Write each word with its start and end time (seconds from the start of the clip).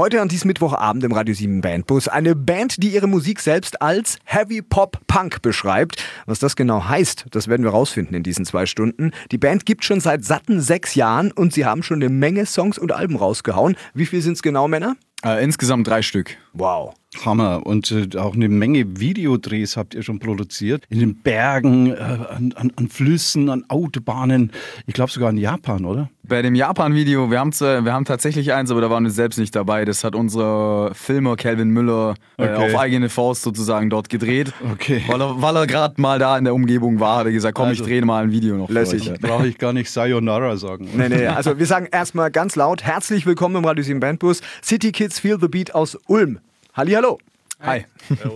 Heute 0.00 0.20
an 0.20 0.28
diesem 0.28 0.46
Mittwochabend 0.46 1.02
im 1.02 1.10
Radio 1.10 1.34
7 1.34 1.60
Bandbus 1.60 2.06
eine 2.06 2.36
Band, 2.36 2.80
die 2.80 2.90
ihre 2.90 3.08
Musik 3.08 3.40
selbst 3.40 3.82
als 3.82 4.20
Heavy 4.24 4.62
Pop 4.62 5.00
Punk 5.08 5.42
beschreibt. 5.42 5.96
Was 6.24 6.38
das 6.38 6.54
genau 6.54 6.84
heißt, 6.84 7.26
das 7.32 7.48
werden 7.48 7.64
wir 7.64 7.72
rausfinden 7.72 8.14
in 8.14 8.22
diesen 8.22 8.44
zwei 8.44 8.66
Stunden. 8.66 9.10
Die 9.32 9.38
Band 9.38 9.66
gibt 9.66 9.84
schon 9.84 9.98
seit 9.98 10.24
satten 10.24 10.60
sechs 10.60 10.94
Jahren 10.94 11.32
und 11.32 11.52
sie 11.52 11.66
haben 11.66 11.82
schon 11.82 12.00
eine 12.00 12.10
Menge 12.10 12.46
Songs 12.46 12.78
und 12.78 12.92
Alben 12.92 13.16
rausgehauen. 13.16 13.76
Wie 13.92 14.06
viel 14.06 14.22
sind 14.22 14.34
es 14.34 14.42
genau, 14.42 14.68
Männer? 14.68 14.94
Äh, 15.24 15.42
insgesamt 15.42 15.88
drei 15.88 16.02
Stück. 16.02 16.36
Wow. 16.52 16.94
Hammer. 17.24 17.66
Und 17.66 17.90
äh, 17.90 18.16
auch 18.18 18.34
eine 18.34 18.48
Menge 18.48 19.00
Videodrehs 19.00 19.76
habt 19.76 19.94
ihr 19.94 20.02
schon 20.02 20.18
produziert. 20.18 20.84
In 20.90 21.00
den 21.00 21.22
Bergen, 21.22 21.92
äh, 21.92 21.94
an, 21.94 22.52
an, 22.54 22.72
an, 22.76 22.88
Flüssen, 22.88 23.48
an 23.48 23.64
Autobahnen. 23.68 24.52
Ich 24.86 24.94
glaube 24.94 25.10
sogar 25.10 25.30
in 25.30 25.38
Japan, 25.38 25.84
oder? 25.84 26.10
Bei 26.22 26.42
dem 26.42 26.54
Japan-Video, 26.54 27.30
wir 27.30 27.40
haben, 27.40 27.52
wir 27.52 27.92
haben 27.92 28.04
tatsächlich 28.04 28.52
eins, 28.52 28.70
aber 28.70 28.82
da 28.82 28.90
waren 28.90 29.04
wir 29.04 29.10
selbst 29.10 29.38
nicht 29.38 29.56
dabei. 29.56 29.86
Das 29.86 30.04
hat 30.04 30.14
unser 30.14 30.90
Filmer 30.94 31.36
Calvin 31.36 31.70
Müller 31.70 32.14
äh, 32.36 32.42
okay. 32.42 32.54
auf 32.56 32.78
eigene 32.78 33.08
Faust 33.08 33.42
sozusagen 33.42 33.88
dort 33.88 34.10
gedreht. 34.10 34.52
Okay. 34.72 35.02
Weil 35.08 35.22
er, 35.22 35.40
weil 35.40 35.56
er 35.56 35.66
gerade 35.66 35.98
mal 35.98 36.18
da 36.18 36.36
in 36.36 36.44
der 36.44 36.54
Umgebung 36.54 37.00
war, 37.00 37.18
hat 37.18 37.26
er 37.26 37.32
gesagt, 37.32 37.54
komm, 37.54 37.68
also, 37.68 37.82
ich 37.82 37.88
drehe 37.88 38.04
mal 38.04 38.24
ein 38.24 38.32
Video 38.32 38.56
noch. 38.56 38.68
Lässig. 38.68 39.10
Brauche 39.22 39.46
ich 39.46 39.56
gar 39.56 39.72
nicht 39.72 39.90
Sayonara 39.90 40.58
sagen. 40.58 40.90
Nee, 40.94 41.08
nee, 41.08 41.26
also 41.26 41.58
wir 41.58 41.66
sagen 41.66 41.88
erstmal 41.90 42.30
ganz 42.30 42.54
laut, 42.56 42.82
herzlich 42.82 43.24
willkommen 43.24 43.56
im 43.56 43.64
Radio 43.64 43.82
7 43.82 43.98
Bandbus. 43.98 44.42
City 44.62 44.92
Kids 44.92 45.18
Feel 45.18 45.38
the 45.40 45.48
Beat 45.48 45.74
aus 45.74 45.96
Ulm. 46.08 46.40
Hallihallo. 46.78 47.18
Hi. 47.58 47.86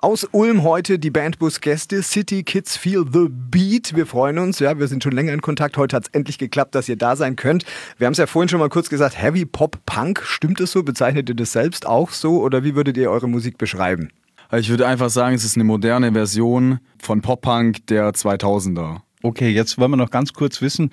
Aus 0.00 0.26
Ulm 0.32 0.64
heute 0.64 0.98
die 0.98 1.12
Bandbus-Gäste 1.12 2.02
City 2.02 2.42
Kids 2.42 2.76
Feel 2.76 3.04
the 3.08 3.28
Beat. 3.30 3.94
Wir 3.94 4.06
freuen 4.06 4.38
uns, 4.38 4.58
ja, 4.58 4.76
wir 4.76 4.88
sind 4.88 5.04
schon 5.04 5.12
länger 5.12 5.32
in 5.32 5.40
Kontakt. 5.40 5.76
Heute 5.76 5.94
hat 5.94 6.08
es 6.08 6.10
endlich 6.12 6.36
geklappt, 6.36 6.74
dass 6.74 6.88
ihr 6.88 6.96
da 6.96 7.14
sein 7.14 7.36
könnt. 7.36 7.64
Wir 7.98 8.08
haben 8.08 8.12
es 8.12 8.18
ja 8.18 8.26
vorhin 8.26 8.48
schon 8.48 8.58
mal 8.58 8.70
kurz 8.70 8.88
gesagt, 8.88 9.22
Heavy 9.22 9.44
Pop 9.44 9.78
Punk. 9.86 10.20
Stimmt 10.24 10.58
es 10.58 10.72
so? 10.72 10.82
Bezeichnet 10.82 11.28
ihr 11.28 11.36
das 11.36 11.52
selbst 11.52 11.86
auch 11.86 12.10
so? 12.10 12.40
Oder 12.42 12.64
wie 12.64 12.74
würdet 12.74 12.96
ihr 12.96 13.08
eure 13.08 13.28
Musik 13.28 13.56
beschreiben? 13.56 14.08
Ich 14.50 14.68
würde 14.68 14.88
einfach 14.88 15.08
sagen, 15.08 15.36
es 15.36 15.44
ist 15.44 15.56
eine 15.56 15.62
moderne 15.62 16.12
Version 16.12 16.80
von 17.00 17.22
Pop 17.22 17.42
Punk 17.42 17.86
der 17.86 18.10
2000er. 18.10 19.02
Okay, 19.22 19.50
jetzt 19.50 19.78
wollen 19.78 19.92
wir 19.92 19.96
noch 19.96 20.10
ganz 20.10 20.32
kurz 20.32 20.60
wissen, 20.60 20.90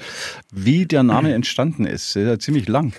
wie 0.51 0.85
der 0.85 1.01
Name 1.01 1.33
entstanden 1.33 1.87
ist. 1.87 2.15
Der 2.15 2.21
ist 2.21 2.29
ja 2.29 2.37
ziemlich 2.37 2.67
lang. 2.67 2.93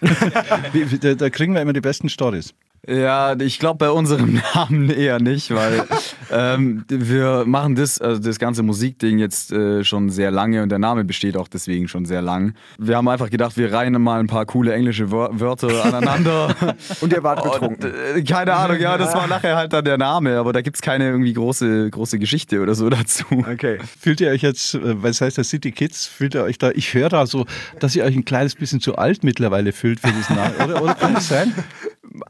da 1.18 1.30
kriegen 1.30 1.52
wir 1.52 1.62
immer 1.62 1.72
die 1.72 1.80
besten 1.80 2.08
Stories. 2.08 2.54
Ja, 2.86 3.34
ich 3.38 3.58
glaube 3.58 3.78
bei 3.78 3.90
unserem 3.90 4.40
Namen 4.54 4.90
eher 4.90 5.20
nicht, 5.20 5.52
weil 5.52 5.84
ähm, 6.30 6.84
wir 6.88 7.44
machen 7.46 7.74
das, 7.74 8.00
also 8.00 8.20
das 8.20 8.38
ganze 8.38 8.62
Musikding 8.62 9.18
jetzt 9.18 9.52
äh, 9.52 9.82
schon 9.82 10.10
sehr 10.10 10.30
lange 10.30 10.62
und 10.62 10.68
der 10.68 10.78
Name 10.78 11.04
besteht 11.04 11.36
auch 11.36 11.48
deswegen 11.48 11.88
schon 11.88 12.04
sehr 12.04 12.22
lang. 12.22 12.54
Wir 12.78 12.96
haben 12.96 13.08
einfach 13.08 13.30
gedacht, 13.30 13.56
wir 13.56 13.72
reihen 13.72 14.00
mal 14.00 14.20
ein 14.20 14.28
paar 14.28 14.46
coole 14.46 14.72
englische 14.72 15.10
Wörter 15.10 15.84
aneinander. 15.84 16.54
und 17.00 17.12
ihr 17.12 17.22
wart 17.22 17.42
betrunken. 17.42 17.92
Und, 17.92 18.16
äh, 18.16 18.22
keine 18.22 18.54
Ahnung, 18.54 18.78
ja, 18.78 18.96
das 18.96 19.14
war 19.14 19.26
nachher 19.26 19.56
halt 19.56 19.72
dann 19.72 19.84
der 19.84 19.98
Name, 19.98 20.38
aber 20.38 20.52
da 20.52 20.60
gibt 20.60 20.76
es 20.76 20.82
keine 20.82 21.08
irgendwie 21.08 21.32
große, 21.32 21.90
große 21.90 22.18
Geschichte 22.18 22.60
oder 22.60 22.74
so 22.74 22.88
dazu. 22.88 23.24
Okay. 23.30 23.78
Fühlt 24.00 24.20
ihr 24.20 24.30
euch 24.30 24.42
jetzt, 24.42 24.74
äh, 24.74 25.02
was 25.02 25.20
heißt 25.20 25.38
das 25.38 25.48
City 25.48 25.72
Kids, 25.72 26.06
fühlt 26.06 26.34
ihr 26.34 26.44
euch 26.44 26.58
da, 26.58 26.70
ich 26.70 26.94
höre 26.94 27.08
da 27.08 27.26
so, 27.26 27.46
dass 27.80 27.96
ihr 27.96 28.04
euch 28.04 28.14
ein 28.14 28.24
kleines 28.24 28.54
bisschen 28.54 28.80
zu 28.80 28.96
alt 28.96 29.24
mittlerweile 29.24 29.72
fühlt 29.72 30.00
für 30.00 30.12
diesen 30.12 30.36
Namen, 30.36 30.54
oder, 30.64 30.82
oder 30.82 30.94
kann 30.94 31.14
das 31.14 31.28
sein? 31.28 31.52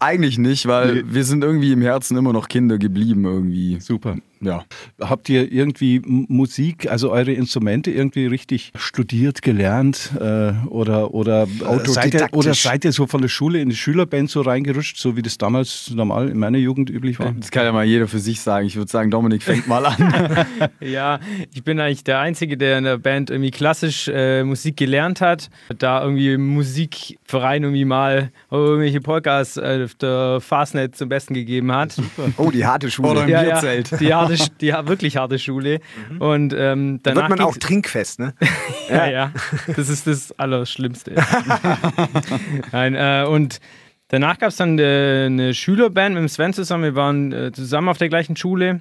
Eigentlich 0.01 0.39
nicht, 0.39 0.67
weil 0.67 0.95
nee. 0.95 1.03
wir 1.06 1.25
sind 1.25 1.45
irgendwie 1.45 1.73
im 1.73 1.83
Herzen 1.83 2.17
immer 2.17 2.33
noch 2.33 2.48
Kinder 2.48 2.79
geblieben 2.79 3.25
irgendwie. 3.25 3.81
Super. 3.81 4.17
Ja. 4.41 4.65
Habt 5.01 5.29
ihr 5.29 5.51
irgendwie 5.51 6.03
Musik, 6.05 6.91
also 6.91 7.11
eure 7.11 7.33
Instrumente 7.33 7.91
irgendwie 7.91 8.27
richtig 8.27 8.73
studiert, 8.77 9.41
gelernt 9.41 10.12
äh, 10.20 10.53
oder, 10.69 11.14
oder, 11.14 11.45
äh, 11.45 11.89
seid 11.89 12.14
ihr, 12.14 12.29
oder 12.33 12.53
seid 12.53 12.84
ihr 12.84 12.92
so 12.92 13.07
von 13.07 13.23
der 13.23 13.29
Schule 13.29 13.61
in 13.61 13.70
die 13.70 13.77
Schülerband 13.77 14.31
so 14.31 14.42
reingerutscht, 14.42 14.98
so 14.98 15.17
wie 15.17 15.23
das 15.23 15.39
damals 15.39 15.91
normal 15.91 16.29
in 16.29 16.39
meiner 16.39 16.59
Jugend 16.59 16.91
üblich 16.91 17.19
war? 17.19 17.33
Das 17.33 17.51
kann 17.51 17.64
ja 17.64 17.73
mal 17.73 17.84
jeder 17.84 18.09
für 18.09 18.19
sich 18.19 18.41
sagen. 18.41 18.67
Ich 18.67 18.77
würde 18.77 18.91
sagen, 18.91 19.11
Dominik 19.11 19.42
fängt 19.42 19.67
mal 19.69 19.87
an. 19.87 20.47
ja, 20.81 21.19
ich 21.55 21.64
bin 21.64 21.81
eigentlich 21.81 22.05
der 22.05 22.20
Einzige, 22.20 22.58
der 22.58 22.79
in 22.79 22.85
der 22.85 22.98
Band 22.98 23.30
irgendwie 23.30 23.51
klassisch 23.51 24.08
äh, 24.08 24.45
Musik 24.45 24.77
gelernt 24.77 25.20
hat, 25.20 25.48
da 25.79 26.02
irgendwie 26.02 26.36
Musikverein 26.36 27.63
irgendwie 27.63 27.86
mal 27.86 28.30
irgendwelche 28.51 29.01
Polkas 29.01 29.57
äh, 29.57 29.76
auf 29.85 29.95
der 29.95 30.41
Fastnet 30.41 30.97
zum 30.97 31.09
Besten 31.09 31.35
gegeben 31.35 31.73
hat. 31.73 31.92
Super. 31.92 32.31
Oh, 32.37 32.51
die 32.51 32.67
harte 32.67 32.91
Schule. 32.91 33.11
Oder 33.11 33.25
im 33.25 33.29
ja, 33.29 33.42
Bierzelt. 33.42 33.91
Ja, 33.92 33.97
die 33.98 34.14
harte 34.14 34.37
harte, 34.39 34.55
die 34.61 34.89
wirklich 34.89 35.17
harte 35.17 35.39
Schule. 35.39 35.81
Mhm. 36.11 36.20
Und 36.20 36.55
ähm, 36.57 37.01
danach 37.03 37.23
da 37.23 37.29
wird 37.29 37.39
man 37.39 37.48
auch 37.48 37.57
trinkfest, 37.57 38.20
ne? 38.20 38.35
ja, 38.89 39.07
ja. 39.07 39.33
Das 39.75 39.89
ist 39.89 40.07
das 40.07 40.39
Allerschlimmste. 40.39 41.14
Nein, 42.73 42.95
äh, 42.95 43.27
und 43.29 43.61
danach 44.09 44.39
gab 44.39 44.51
es 44.51 44.57
dann 44.57 44.79
äh, 44.79 45.27
eine 45.27 45.55
Schülerband 45.55 46.14
mit 46.14 46.23
dem 46.23 46.29
Sven 46.29 46.53
zusammen. 46.53 46.85
Wir 46.85 46.95
waren 46.95 47.33
äh, 47.33 47.53
zusammen 47.53 47.89
auf 47.89 47.98
der 47.98 48.08
gleichen 48.08 48.37
Schule, 48.37 48.81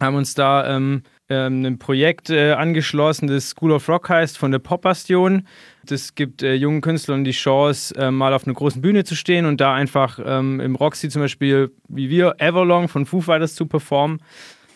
haben 0.00 0.16
uns 0.16 0.34
da 0.34 0.76
ähm, 0.76 1.02
ähm, 1.28 1.64
ein 1.64 1.78
Projekt 1.78 2.30
äh, 2.30 2.52
angeschlossen, 2.52 3.26
das 3.26 3.50
School 3.50 3.72
of 3.72 3.88
Rock 3.88 4.08
heißt, 4.08 4.38
von 4.38 4.52
der 4.52 4.58
Popbastion. 4.58 5.46
Das 5.84 6.14
gibt 6.14 6.42
äh, 6.42 6.54
jungen 6.54 6.80
Künstlern 6.80 7.24
die 7.24 7.32
Chance, 7.32 7.94
äh, 7.96 8.10
mal 8.10 8.32
auf 8.32 8.46
einer 8.46 8.54
großen 8.54 8.80
Bühne 8.80 9.04
zu 9.04 9.14
stehen 9.14 9.46
und 9.46 9.60
da 9.60 9.74
einfach 9.74 10.18
ähm, 10.24 10.60
im 10.60 10.76
Roxy 10.76 11.08
zum 11.08 11.22
Beispiel, 11.22 11.72
wie 11.88 12.10
wir, 12.10 12.36
Everlong 12.38 12.88
von 12.88 13.06
Foo 13.06 13.20
Fighters 13.20 13.54
zu 13.54 13.66
performen. 13.66 14.20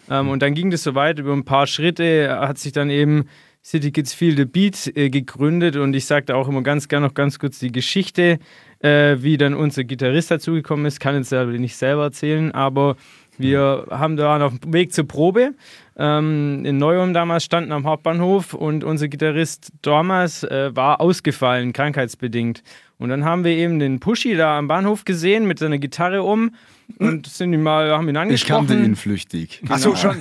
Ähm, 0.08 0.28
und 0.28 0.42
dann 0.42 0.54
ging 0.54 0.70
das 0.70 0.82
so 0.82 0.94
weit, 0.94 1.18
über 1.18 1.32
ein 1.32 1.44
paar 1.44 1.66
Schritte 1.66 2.36
hat 2.40 2.58
sich 2.58 2.72
dann 2.72 2.90
eben 2.90 3.26
City 3.62 3.92
Kids 3.92 4.14
Feel 4.14 4.36
the 4.36 4.46
Beat 4.46 4.90
äh, 4.96 5.10
gegründet 5.10 5.76
und 5.76 5.94
ich 5.94 6.06
sagte 6.06 6.34
auch 6.34 6.48
immer 6.48 6.62
ganz 6.62 6.88
gerne 6.88 7.06
noch 7.06 7.14
ganz 7.14 7.38
kurz 7.38 7.58
die 7.58 7.70
Geschichte, 7.70 8.38
äh, 8.80 9.16
wie 9.20 9.36
dann 9.36 9.54
unser 9.54 9.84
Gitarrist 9.84 10.30
dazugekommen 10.30 10.86
ist. 10.86 10.98
Kann 10.98 11.14
jetzt 11.14 11.30
nicht 11.32 11.76
selber 11.76 12.04
erzählen, 12.04 12.52
aber 12.52 12.96
wir 13.40 13.86
haben 13.90 14.16
da 14.16 14.44
auf 14.44 14.58
dem 14.58 14.72
Weg 14.72 14.92
zur 14.92 15.06
Probe 15.06 15.54
ähm, 15.96 16.64
in 16.64 16.78
Neuum 16.78 17.12
damals 17.12 17.44
standen 17.44 17.72
am 17.72 17.84
Hauptbahnhof 17.84 18.54
und 18.54 18.84
unser 18.84 19.08
Gitarrist 19.08 19.72
damals 19.82 20.44
äh, 20.44 20.74
war 20.74 21.00
ausgefallen, 21.00 21.72
krankheitsbedingt. 21.72 22.62
Und 22.98 23.10
dann 23.10 23.24
haben 23.24 23.44
wir 23.44 23.52
eben 23.52 23.78
den 23.78 24.00
Pushy 24.00 24.36
da 24.36 24.58
am 24.58 24.68
Bahnhof 24.68 25.04
gesehen 25.04 25.46
mit 25.46 25.58
seiner 25.58 25.78
Gitarre 25.78 26.22
um 26.22 26.52
und 26.98 27.26
sind 27.26 27.52
ihn 27.52 27.62
mal, 27.62 27.90
haben 27.90 28.08
ihn 28.08 28.16
angesprochen. 28.16 28.64
Ich 28.64 28.68
kannte 28.68 28.84
ihn 28.84 28.96
flüchtig. 28.96 29.60
Genau. 29.60 29.74
Achso, 29.74 29.96
schon. 29.96 30.16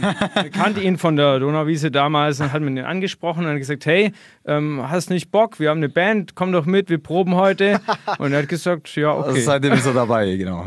Ich 0.46 0.52
kannte 0.52 0.82
ihn 0.82 0.98
von 0.98 1.16
der 1.16 1.40
Donauwiese 1.40 1.92
damals 1.92 2.40
und 2.40 2.52
hat 2.52 2.62
mir 2.62 2.70
ihn 2.70 2.80
angesprochen 2.80 3.46
und 3.46 3.52
hat 3.52 3.58
gesagt, 3.58 3.86
hey, 3.86 4.12
ähm, 4.46 4.82
hast 4.90 5.10
nicht 5.10 5.32
Bock? 5.32 5.60
Wir 5.60 5.70
haben 5.70 5.78
eine 5.78 5.90
Band, 5.90 6.36
komm 6.36 6.52
doch 6.52 6.66
mit, 6.66 6.90
wir 6.90 6.98
proben 6.98 7.36
heute. 7.36 7.82
Und 8.18 8.32
er 8.32 8.40
hat 8.40 8.50
gesagt, 8.50 8.96
ja, 8.96 9.14
okay. 9.14 9.28
Also 9.30 9.42
seitdem 9.42 9.74
ist 9.74 9.86
er 9.86 9.94
dabei, 9.94 10.36
genau. 10.36 10.66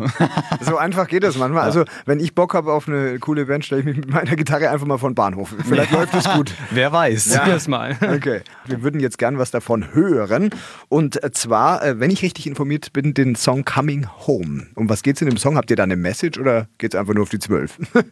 So 0.61 0.77
einfach 0.77 1.09
geht 1.09 1.23
das 1.23 1.37
manchmal. 1.37 1.63
Ja. 1.63 1.67
Also, 1.67 1.85
wenn 2.07 2.21
ich 2.21 2.35
Bock 2.35 2.55
habe 2.55 2.73
auf 2.73 2.89
eine 2.89 3.19
coole 3.19 3.47
Band, 3.47 3.65
stelle 3.65 3.81
ich 3.81 3.87
mich 3.87 3.97
mit 3.97 4.11
meiner 4.11 4.37
Gitarre 4.37 4.71
einfach 4.71 4.87
mal 4.87 4.99
von 4.99 5.15
Bahnhof. 5.15 5.55
Vielleicht 5.65 5.93
ja. 5.93 5.99
läuft 5.99 6.15
es 6.15 6.29
gut. 6.33 6.53
Wer 6.71 6.93
weiß. 6.93 7.35
Ja. 7.35 7.47
Das 7.47 7.69
mal. 7.69 7.97
Okay. 8.01 8.43
Wir 8.67 8.83
würden 8.83 9.01
jetzt 9.01 9.19
gern 9.19 9.39
was 9.39 9.51
davon 9.51 9.95
hören. 9.95 10.51
Und 10.89 11.21
zwar, 11.35 11.85
äh, 11.85 11.99
wenn 12.01 12.11
ich 12.11 12.23
richtig 12.23 12.47
informiert 12.47 12.93
bin, 12.93 13.15
den 13.15 13.35
Song 13.35 13.65
Coming 13.65 14.07
Home. 14.27 14.67
Um 14.75 14.89
was 14.89 15.03
geht 15.03 15.17
es 15.17 15.23
in 15.23 15.29
dem 15.29 15.37
Song? 15.37 15.57
Habt 15.57 15.71
ihr 15.71 15.77
da 15.77 15.83
eine 15.83 15.92
Message 15.97 16.39
oder 16.39 16.69
geht 16.79 16.95
es 16.95 17.01
einfach 17.01 17.15
nur 17.15 17.23
auf 17.25 17.31
die 17.31 17.39
Zwölf? 17.39 17.79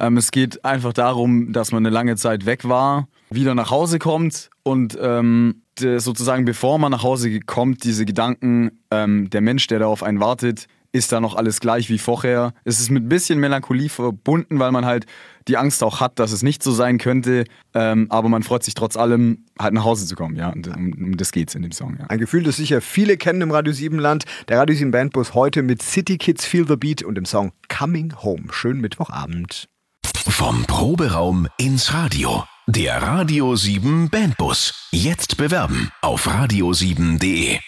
ähm, 0.00 0.16
es 0.16 0.30
geht 0.30 0.64
einfach 0.64 0.92
darum, 0.92 1.52
dass 1.52 1.72
man 1.72 1.84
eine 1.84 1.92
lange 1.92 2.16
Zeit 2.16 2.46
weg 2.46 2.68
war, 2.68 3.08
wieder 3.30 3.54
nach 3.54 3.70
Hause 3.70 3.98
kommt 3.98 4.50
und 4.62 4.96
ähm, 5.00 5.62
sozusagen 5.78 6.44
bevor 6.44 6.78
man 6.78 6.92
nach 6.92 7.02
Hause 7.02 7.40
kommt, 7.40 7.84
diese 7.84 8.04
Gedanken, 8.04 8.80
ähm, 8.90 9.28
der 9.30 9.40
Mensch, 9.40 9.66
der 9.66 9.80
da 9.80 9.86
auf 9.86 10.02
einen 10.02 10.20
wartet, 10.20 10.66
ist 10.96 11.12
da 11.12 11.20
noch 11.20 11.34
alles 11.34 11.60
gleich 11.60 11.88
wie 11.88 11.98
vorher. 11.98 12.52
Es 12.64 12.80
ist 12.80 12.90
mit 12.90 13.04
ein 13.04 13.08
bisschen 13.08 13.38
Melancholie 13.38 13.88
verbunden, 13.88 14.58
weil 14.58 14.72
man 14.72 14.84
halt 14.84 15.06
die 15.48 15.56
Angst 15.56 15.82
auch 15.82 16.00
hat, 16.00 16.18
dass 16.18 16.32
es 16.32 16.42
nicht 16.42 16.62
so 16.62 16.72
sein 16.72 16.98
könnte. 16.98 17.44
Ähm, 17.74 18.06
aber 18.10 18.28
man 18.28 18.42
freut 18.42 18.64
sich 18.64 18.74
trotz 18.74 18.96
allem, 18.96 19.44
halt 19.58 19.74
nach 19.74 19.84
Hause 19.84 20.06
zu 20.06 20.16
kommen. 20.16 20.36
Ja, 20.36 20.48
und 20.50 20.66
um, 20.68 20.92
um 20.92 21.16
das 21.16 21.32
geht's 21.32 21.54
in 21.54 21.62
dem 21.62 21.72
Song. 21.72 21.96
Ja. 21.98 22.06
Ein 22.06 22.18
Gefühl, 22.18 22.42
das 22.42 22.56
sicher 22.56 22.80
viele 22.80 23.16
kennen 23.16 23.42
im 23.42 23.50
Radio 23.50 23.72
7 23.72 23.98
Land. 23.98 24.24
Der 24.48 24.58
Radio 24.58 24.74
7 24.74 24.90
Bandbus 24.90 25.34
heute 25.34 25.62
mit 25.62 25.82
City 25.82 26.18
Kids 26.18 26.44
Feel 26.44 26.66
the 26.66 26.76
Beat 26.76 27.02
und 27.02 27.14
dem 27.14 27.26
Song 27.26 27.52
Coming 27.68 28.14
Home. 28.22 28.44
Schönen 28.50 28.80
Mittwochabend. 28.80 29.68
Vom 30.28 30.64
Proberaum 30.64 31.46
ins 31.58 31.94
Radio. 31.94 32.44
Der 32.66 33.00
Radio 33.00 33.54
7 33.54 34.10
Bandbus. 34.10 34.88
Jetzt 34.90 35.36
bewerben 35.36 35.90
auf 36.02 36.26
radio7.de. 36.26 37.58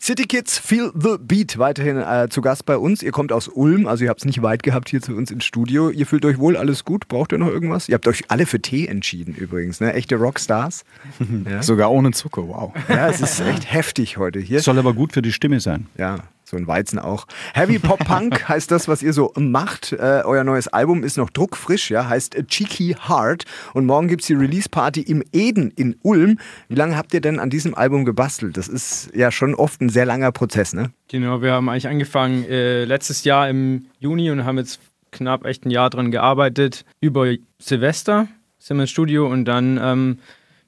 City 0.00 0.24
Kids 0.24 0.58
Feel 0.58 0.92
the 0.94 1.16
Beat 1.18 1.58
weiterhin 1.58 1.96
äh, 1.96 2.28
zu 2.28 2.40
Gast 2.40 2.66
bei 2.66 2.76
uns. 2.76 3.02
Ihr 3.02 3.12
kommt 3.12 3.32
aus 3.32 3.48
Ulm, 3.48 3.86
also 3.86 4.04
ihr 4.04 4.10
habt 4.10 4.20
es 4.20 4.24
nicht 4.26 4.42
weit 4.42 4.62
gehabt 4.62 4.88
hier 4.88 5.00
zu 5.00 5.14
uns 5.16 5.30
ins 5.30 5.44
Studio. 5.44 5.90
Ihr 5.90 6.06
fühlt 6.06 6.24
euch 6.24 6.38
wohl, 6.38 6.56
alles 6.56 6.84
gut? 6.84 7.08
Braucht 7.08 7.32
ihr 7.32 7.38
noch 7.38 7.48
irgendwas? 7.48 7.88
Ihr 7.88 7.94
habt 7.94 8.06
euch 8.06 8.24
alle 8.30 8.46
für 8.46 8.60
Tee 8.60 8.86
entschieden 8.86 9.34
übrigens, 9.34 9.80
ne? 9.80 9.94
Echte 9.94 10.16
Rockstars. 10.16 10.84
ja. 11.50 11.62
Sogar 11.62 11.90
ohne 11.90 12.12
Zucker, 12.12 12.46
wow. 12.46 12.72
Ja, 12.88 13.08
es 13.08 13.20
ist 13.20 13.40
echt 13.40 13.72
heftig 13.72 14.18
heute 14.18 14.38
hier. 14.38 14.60
Soll 14.60 14.78
aber 14.78 14.92
gut 14.92 15.12
für 15.12 15.22
die 15.22 15.32
Stimme 15.32 15.60
sein. 15.60 15.86
Ja. 15.96 16.18
So 16.48 16.56
ein 16.56 16.68
Weizen 16.68 17.00
auch. 17.00 17.26
Heavy 17.54 17.80
Pop 17.80 17.98
Punk 17.98 18.48
heißt 18.48 18.70
das, 18.70 18.86
was 18.86 19.02
ihr 19.02 19.12
so 19.12 19.32
macht. 19.36 19.92
Äh, 19.92 20.22
euer 20.24 20.44
neues 20.44 20.68
Album 20.68 21.02
ist 21.02 21.16
noch 21.16 21.28
druckfrisch, 21.28 21.90
ja, 21.90 22.08
heißt 22.08 22.36
Cheeky 22.46 22.94
Heart. 23.08 23.46
Und 23.74 23.84
morgen 23.84 24.06
gibt 24.06 24.20
es 24.22 24.28
die 24.28 24.34
Release-Party 24.34 25.00
im 25.00 25.24
Eden 25.32 25.72
in 25.72 25.96
Ulm. 26.02 26.38
Wie 26.68 26.76
lange 26.76 26.96
habt 26.96 27.12
ihr 27.14 27.20
denn 27.20 27.40
an 27.40 27.50
diesem 27.50 27.74
Album 27.74 28.04
gebastelt? 28.04 28.56
Das 28.56 28.68
ist 28.68 29.10
ja 29.12 29.32
schon 29.32 29.56
oft 29.56 29.80
ein 29.80 29.88
sehr 29.88 30.06
langer 30.06 30.30
Prozess, 30.30 30.72
ne? 30.72 30.92
Genau, 31.08 31.42
wir 31.42 31.50
haben 31.50 31.68
eigentlich 31.68 31.88
angefangen 31.88 32.44
äh, 32.44 32.84
letztes 32.84 33.24
Jahr 33.24 33.48
im 33.48 33.86
Juni 33.98 34.30
und 34.30 34.44
haben 34.44 34.58
jetzt 34.58 34.78
knapp 35.10 35.46
echt 35.46 35.66
ein 35.66 35.70
Jahr 35.70 35.90
dran 35.90 36.12
gearbeitet. 36.12 36.84
Über 37.00 37.34
Silvester 37.58 38.28
sind 38.60 38.76
wir 38.76 38.82
ins 38.82 38.90
Studio 38.90 39.26
und 39.26 39.46
dann 39.46 39.80
ähm, 39.82 40.18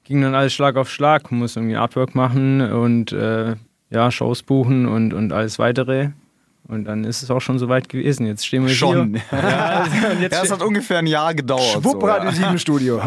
ging 0.03 0.21
dann 0.21 0.35
alles 0.35 0.53
Schlag 0.53 0.75
auf 0.75 0.89
Schlag. 0.89 1.31
Man 1.31 1.39
muss 1.39 1.55
irgendwie 1.55 1.77
Artwork 1.77 2.15
machen 2.15 2.59
und 2.59 3.13
äh, 3.13 3.55
ja, 3.89 4.11
Shows 4.11 4.43
buchen 4.43 4.85
und, 4.85 5.13
und 5.13 5.33
alles 5.33 5.59
weitere. 5.59 6.09
Und 6.69 6.85
dann 6.85 7.03
ist 7.03 7.23
es 7.23 7.31
auch 7.31 7.39
schon 7.39 7.57
soweit 7.57 7.89
gewesen. 7.89 8.27
Jetzt 8.27 8.45
stehen 8.45 8.63
wir 8.63 8.73
schon. 8.75 9.15
hier. 9.15 9.21
Ja, 9.31 9.87
jetzt 10.21 10.35
ja, 10.35 10.43
es 10.43 10.51
hat 10.51 10.61
ungefähr 10.61 10.99
ein 10.99 11.07
Jahr 11.07 11.33
gedauert. 11.33 11.81
Schwupprad 11.81 12.35
so, 12.35 12.41
ja. 12.43 12.51
im 12.51 12.59
Studio. 12.59 13.01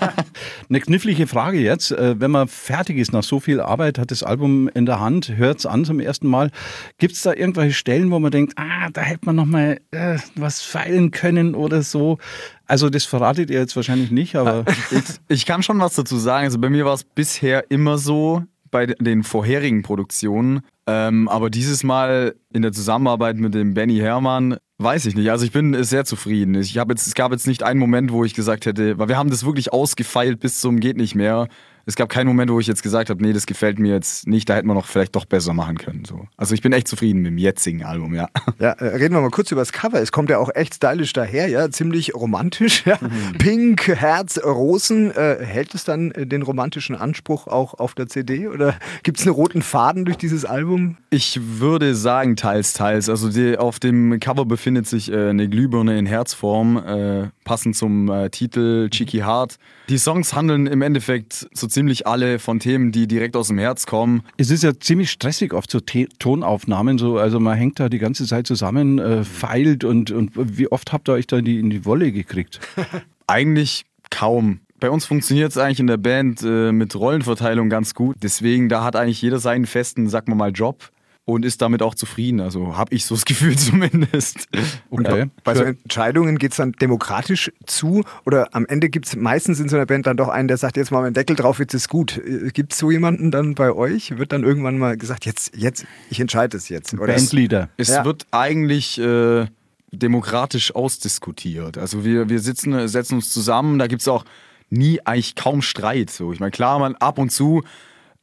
Eine 0.68 0.80
knifflige 0.80 1.26
Frage 1.26 1.58
jetzt. 1.58 1.92
Äh, 1.92 2.20
wenn 2.20 2.30
man 2.30 2.46
fertig 2.46 2.98
ist 2.98 3.14
nach 3.14 3.22
so 3.22 3.40
viel 3.40 3.62
Arbeit, 3.62 3.98
hat 3.98 4.10
das 4.10 4.22
Album 4.22 4.68
in 4.68 4.84
der 4.84 5.00
Hand, 5.00 5.34
hört 5.34 5.60
es 5.60 5.66
an 5.66 5.86
zum 5.86 5.98
ersten 5.98 6.28
Mal. 6.28 6.50
Gibt 6.98 7.14
es 7.14 7.22
da 7.22 7.32
irgendwelche 7.32 7.72
Stellen, 7.72 8.10
wo 8.10 8.18
man 8.18 8.32
denkt, 8.32 8.52
ah, 8.56 8.90
da 8.92 9.00
hätte 9.00 9.24
man 9.24 9.36
noch 9.36 9.46
mal 9.46 9.80
äh, 9.92 10.18
was 10.34 10.60
feilen 10.60 11.10
können 11.10 11.54
oder 11.54 11.80
so? 11.80 12.18
Also 12.66 12.90
das 12.90 13.06
verratet 13.06 13.48
ihr 13.48 13.60
jetzt 13.60 13.74
wahrscheinlich 13.76 14.10
nicht, 14.10 14.36
aber... 14.36 14.66
ich, 14.90 15.02
ich 15.28 15.46
kann 15.46 15.62
schon 15.62 15.80
was 15.80 15.94
dazu 15.94 16.18
sagen. 16.18 16.44
Also 16.44 16.58
bei 16.58 16.68
mir 16.68 16.84
war 16.84 16.94
es 16.94 17.04
bisher 17.04 17.70
immer 17.70 17.96
so, 17.96 18.44
bei 18.70 18.86
den 18.86 19.22
vorherigen 19.22 19.82
Produktionen. 19.82 20.60
Ähm, 20.86 21.28
aber 21.28 21.50
dieses 21.50 21.84
Mal 21.84 22.34
in 22.52 22.62
der 22.62 22.72
Zusammenarbeit 22.72 23.36
mit 23.36 23.54
dem 23.54 23.74
Benny 23.74 23.98
Hermann, 23.98 24.56
weiß 24.78 25.06
ich 25.06 25.14
nicht. 25.14 25.30
Also 25.30 25.44
ich 25.44 25.52
bin 25.52 25.82
sehr 25.84 26.04
zufrieden. 26.04 26.54
Ich 26.54 26.74
jetzt, 26.92 27.06
es 27.06 27.14
gab 27.14 27.32
jetzt 27.32 27.46
nicht 27.46 27.62
einen 27.62 27.78
Moment, 27.78 28.12
wo 28.12 28.24
ich 28.24 28.34
gesagt 28.34 28.66
hätte, 28.66 28.98
weil 28.98 29.08
wir 29.08 29.18
haben 29.18 29.30
das 29.30 29.44
wirklich 29.44 29.72
ausgefeilt 29.72 30.40
bis 30.40 30.60
zum 30.60 30.80
geht 30.80 30.96
nicht 30.96 31.14
mehr 31.14 31.48
es 31.90 31.96
gab 31.96 32.08
keinen 32.08 32.28
Moment, 32.28 32.52
wo 32.52 32.60
ich 32.60 32.68
jetzt 32.68 32.84
gesagt 32.84 33.10
habe, 33.10 33.20
nee, 33.20 33.32
das 33.32 33.46
gefällt 33.46 33.80
mir 33.80 33.92
jetzt 33.92 34.28
nicht, 34.28 34.48
da 34.48 34.54
hätten 34.54 34.68
wir 34.68 34.74
noch 34.74 34.86
vielleicht 34.86 35.16
doch 35.16 35.24
besser 35.24 35.52
machen 35.52 35.76
können. 35.76 36.04
So. 36.04 36.28
Also 36.36 36.54
ich 36.54 36.62
bin 36.62 36.72
echt 36.72 36.86
zufrieden 36.86 37.22
mit 37.22 37.32
dem 37.32 37.38
jetzigen 37.38 37.84
Album, 37.84 38.14
ja. 38.14 38.28
Ja, 38.60 38.70
äh, 38.72 38.96
reden 38.96 39.14
wir 39.14 39.20
mal 39.20 39.30
kurz 39.30 39.50
über 39.50 39.60
das 39.60 39.72
Cover. 39.72 40.00
Es 40.00 40.12
kommt 40.12 40.30
ja 40.30 40.38
auch 40.38 40.50
echt 40.54 40.76
stylisch 40.76 41.12
daher, 41.12 41.48
ja, 41.48 41.68
ziemlich 41.70 42.14
romantisch. 42.14 42.84
Ja. 42.86 42.98
Mhm. 43.00 43.38
Pink, 43.38 43.88
Herz, 43.88 44.40
Rosen. 44.42 45.10
Äh, 45.10 45.44
hält 45.44 45.74
es 45.74 45.84
dann 45.84 46.12
äh, 46.12 46.26
den 46.26 46.42
romantischen 46.42 46.94
Anspruch 46.94 47.48
auch 47.48 47.74
auf 47.74 47.94
der 47.94 48.06
CD 48.06 48.46
oder 48.46 48.74
gibt 49.02 49.18
es 49.18 49.26
einen 49.26 49.34
roten 49.34 49.62
Faden 49.62 50.04
durch 50.04 50.16
dieses 50.16 50.44
Album? 50.44 50.96
Ich 51.10 51.40
würde 51.58 51.94
sagen, 51.94 52.36
teils, 52.36 52.72
teils. 52.72 53.08
Also 53.08 53.28
die, 53.28 53.58
auf 53.58 53.80
dem 53.80 54.20
Cover 54.20 54.44
befindet 54.44 54.86
sich 54.86 55.10
äh, 55.10 55.30
eine 55.30 55.48
Glühbirne 55.48 55.98
in 55.98 56.06
Herzform, 56.06 56.76
äh, 56.76 57.28
passend 57.50 57.74
zum 57.74 58.08
äh, 58.08 58.30
Titel 58.30 58.88
Cheeky 58.90 59.18
Heart. 59.18 59.56
Die 59.88 59.98
Songs 59.98 60.34
handeln 60.34 60.68
im 60.68 60.82
Endeffekt 60.82 61.48
so 61.52 61.66
ziemlich 61.66 62.06
alle 62.06 62.38
von 62.38 62.60
Themen, 62.60 62.92
die 62.92 63.08
direkt 63.08 63.34
aus 63.34 63.48
dem 63.48 63.58
Herz 63.58 63.86
kommen. 63.86 64.22
Es 64.36 64.52
ist 64.52 64.62
ja 64.62 64.78
ziemlich 64.78 65.10
stressig 65.10 65.52
oft 65.52 65.68
so 65.68 65.80
Tonaufnahmen, 65.80 66.96
so, 66.96 67.18
also 67.18 67.40
man 67.40 67.58
hängt 67.58 67.80
da 67.80 67.88
die 67.88 67.98
ganze 67.98 68.24
Zeit 68.24 68.46
zusammen, 68.46 69.00
äh, 69.00 69.24
feilt 69.24 69.82
und, 69.82 70.12
und 70.12 70.30
wie 70.36 70.70
oft 70.70 70.92
habt 70.92 71.08
ihr 71.08 71.14
euch 71.14 71.26
da 71.26 71.38
in 71.38 71.44
die, 71.44 71.58
in 71.58 71.70
die 71.70 71.84
Wolle 71.84 72.12
gekriegt? 72.12 72.60
eigentlich 73.26 73.84
kaum. 74.10 74.60
Bei 74.78 74.88
uns 74.88 75.04
funktioniert 75.04 75.50
es 75.50 75.58
eigentlich 75.58 75.80
in 75.80 75.88
der 75.88 75.96
Band 75.96 76.44
äh, 76.44 76.70
mit 76.70 76.94
Rollenverteilung 76.94 77.68
ganz 77.68 77.94
gut. 77.94 78.14
Deswegen, 78.22 78.68
da 78.68 78.84
hat 78.84 78.94
eigentlich 78.94 79.22
jeder 79.22 79.40
seinen 79.40 79.66
festen, 79.66 80.08
sag 80.08 80.28
mal 80.28 80.36
mal, 80.36 80.52
Job 80.52 80.92
und 81.30 81.44
ist 81.44 81.62
damit 81.62 81.82
auch 81.82 81.94
zufrieden. 81.94 82.40
Also 82.40 82.76
habe 82.76 82.94
ich 82.94 83.04
so 83.04 83.14
das 83.14 83.24
Gefühl 83.24 83.56
zumindest. 83.58 84.48
Okay. 84.90 85.30
Bei 85.44 85.54
so 85.54 85.64
Entscheidungen 85.64 86.38
geht 86.38 86.52
es 86.52 86.58
dann 86.58 86.72
demokratisch 86.72 87.50
zu 87.66 88.04
oder 88.24 88.54
am 88.54 88.66
Ende 88.66 88.88
gibt 88.88 89.06
es 89.06 89.16
meistens 89.16 89.60
in 89.60 89.68
so 89.68 89.76
einer 89.76 89.86
Band 89.86 90.06
dann 90.06 90.16
doch 90.16 90.28
einen, 90.28 90.48
der 90.48 90.56
sagt, 90.56 90.76
jetzt 90.76 90.90
mal 90.90 91.04
einen 91.04 91.14
Deckel 91.14 91.36
drauf, 91.36 91.58
jetzt 91.58 91.74
ist 91.74 91.88
gut. 91.88 92.18
Äh, 92.18 92.50
gibt 92.52 92.72
es 92.72 92.78
so 92.78 92.90
jemanden 92.90 93.30
dann 93.30 93.54
bei 93.54 93.72
euch? 93.72 94.16
Wird 94.18 94.32
dann 94.32 94.44
irgendwann 94.44 94.78
mal 94.78 94.96
gesagt, 94.96 95.26
jetzt, 95.26 95.56
jetzt, 95.56 95.86
ich 96.10 96.20
entscheide 96.20 96.56
es 96.56 96.68
jetzt? 96.68 96.94
Oder 96.94 97.14
Bandleader. 97.14 97.68
Es 97.76 97.88
ja. 97.88 98.04
wird 98.04 98.26
eigentlich 98.30 98.98
äh, 98.98 99.46
demokratisch 99.92 100.74
ausdiskutiert. 100.74 101.78
Also 101.78 102.04
wir, 102.04 102.28
wir 102.28 102.40
sitzen, 102.40 102.88
setzen 102.88 103.16
uns 103.16 103.30
zusammen, 103.30 103.78
da 103.78 103.86
gibt 103.86 104.02
es 104.02 104.08
auch 104.08 104.24
nie 104.70 105.00
eigentlich 105.04 105.34
kaum 105.34 105.62
Streit. 105.62 106.10
So. 106.10 106.32
Ich 106.32 106.40
meine, 106.40 106.52
klar, 106.52 106.78
man 106.78 106.94
ab 106.96 107.18
und 107.18 107.30
zu 107.30 107.62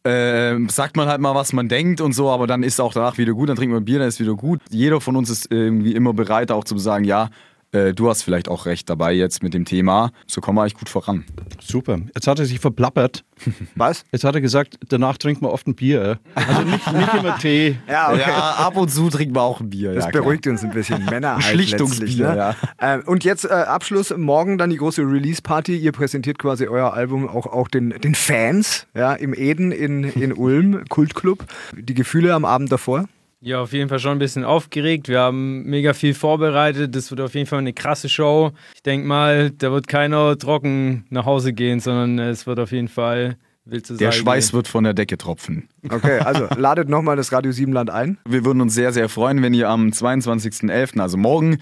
äh, 0.03 0.55
sagt 0.69 0.95
man 0.97 1.07
halt 1.07 1.21
mal, 1.21 1.35
was 1.35 1.53
man 1.53 1.67
denkt 1.67 2.01
und 2.01 2.13
so, 2.13 2.29
aber 2.29 2.47
dann 2.47 2.63
ist 2.63 2.79
auch 2.79 2.93
danach 2.93 3.17
wieder 3.17 3.33
gut, 3.33 3.49
dann 3.49 3.55
trinkt 3.55 3.73
man 3.73 3.85
Bier, 3.85 3.99
dann 3.99 4.07
ist 4.07 4.19
wieder 4.19 4.35
gut. 4.35 4.61
Jeder 4.69 5.01
von 5.01 5.15
uns 5.15 5.29
ist 5.29 5.51
irgendwie 5.51 5.93
immer 5.93 6.13
bereit, 6.13 6.51
auch 6.51 6.63
zu 6.63 6.77
sagen, 6.77 7.03
ja, 7.03 7.29
äh, 7.71 7.93
du 7.93 8.09
hast 8.09 8.23
vielleicht 8.23 8.47
auch 8.47 8.65
recht 8.65 8.89
dabei 8.89 9.13
jetzt 9.13 9.43
mit 9.43 9.53
dem 9.53 9.65
Thema. 9.65 10.11
So 10.25 10.39
kommen 10.39 10.57
wir 10.57 10.61
eigentlich 10.61 10.75
gut 10.75 10.89
voran. 10.89 11.25
Super. 11.61 11.99
Jetzt 12.15 12.27
hat 12.27 12.39
er 12.39 12.45
sich 12.45 12.59
verplappert. 12.59 13.25
Was? 13.75 14.05
Jetzt 14.11 14.23
hat 14.23 14.35
er 14.35 14.41
gesagt, 14.41 14.77
danach 14.87 15.17
trinkt 15.17 15.41
man 15.41 15.51
oft 15.51 15.67
ein 15.67 15.75
Bier. 15.75 16.19
Also 16.33 16.61
nicht, 16.61 16.93
nicht 16.93 17.13
immer 17.13 17.37
Tee. 17.39 17.77
Ja, 17.89 18.11
okay. 18.11 18.21
ja, 18.21 18.51
ab 18.55 18.77
und 18.77 18.89
zu 18.89 19.09
trinkt 19.09 19.33
man 19.33 19.43
auch 19.43 19.59
ein 19.59 19.69
Bier. 19.69 19.93
Das 19.93 20.05
ja, 20.05 20.11
beruhigt 20.11 20.43
klar. 20.43 20.53
uns 20.53 20.63
ein 20.63 20.71
bisschen. 20.71 21.05
Männer 21.05 21.35
halt 21.35 21.43
Schlichtungsbier, 21.43 22.29
ne? 22.29 22.37
ja. 22.37 22.95
Äh, 22.95 23.01
und 23.03 23.23
jetzt 23.23 23.45
äh, 23.45 23.49
Abschluss, 23.49 24.15
morgen 24.15 24.57
dann 24.57 24.69
die 24.69 24.77
große 24.77 25.01
Release-Party. 25.01 25.75
Ihr 25.75 25.91
präsentiert 25.91 26.39
quasi 26.39 26.67
euer 26.67 26.93
Album 26.93 27.27
auch, 27.27 27.47
auch 27.47 27.67
den, 27.67 27.89
den 27.89 28.15
Fans 28.15 28.87
ja, 28.95 29.13
im 29.13 29.33
Eden 29.33 29.71
in, 29.71 30.03
in 30.05 30.31
Ulm, 30.33 30.85
Kultclub. 30.87 31.45
Die 31.75 31.93
Gefühle 31.93 32.33
am 32.33 32.45
Abend 32.45 32.71
davor? 32.71 33.05
Ja, 33.39 33.61
auf 33.61 33.71
jeden 33.71 33.87
Fall 33.87 33.99
schon 33.99 34.13
ein 34.13 34.19
bisschen 34.19 34.43
aufgeregt. 34.43 35.09
Wir 35.09 35.19
haben 35.19 35.63
mega 35.63 35.93
viel 35.93 36.15
vorbereitet. 36.15 36.95
Das 36.95 37.11
wird 37.11 37.21
auf 37.21 37.35
jeden 37.35 37.45
Fall 37.45 37.59
eine 37.59 37.73
krasse 37.73 38.09
Show. 38.09 38.51
Ich 38.73 38.81
denke 38.81 39.07
mal, 39.07 39.51
da 39.51 39.71
wird 39.71 39.87
keiner 39.87 40.37
trocken 40.37 41.05
nach 41.09 41.25
Hause 41.25 41.53
gehen, 41.53 41.79
sondern 41.79 42.17
es 42.17 42.47
wird 42.47 42.59
auf 42.59 42.71
jeden 42.71 42.87
Fall 42.87 43.37
wild 43.65 43.85
zu 43.85 43.95
Der 43.95 44.11
Schweiß 44.11 44.53
wird 44.53 44.67
von 44.67 44.83
der 44.83 44.93
Decke 44.93 45.19
tropfen. 45.19 45.69
Okay, 45.87 46.19
also 46.19 46.47
ladet 46.57 46.89
nochmal 46.89 47.15
das 47.15 47.31
Radio 47.31 47.51
Siebenland 47.51 47.91
ein. 47.91 48.17
Wir 48.27 48.43
würden 48.43 48.59
uns 48.61 48.73
sehr, 48.73 48.91
sehr 48.91 49.07
freuen, 49.07 49.43
wenn 49.43 49.53
ihr 49.53 49.69
am 49.69 49.89
22.11., 49.89 50.99
also 50.99 51.17
morgen, 51.17 51.59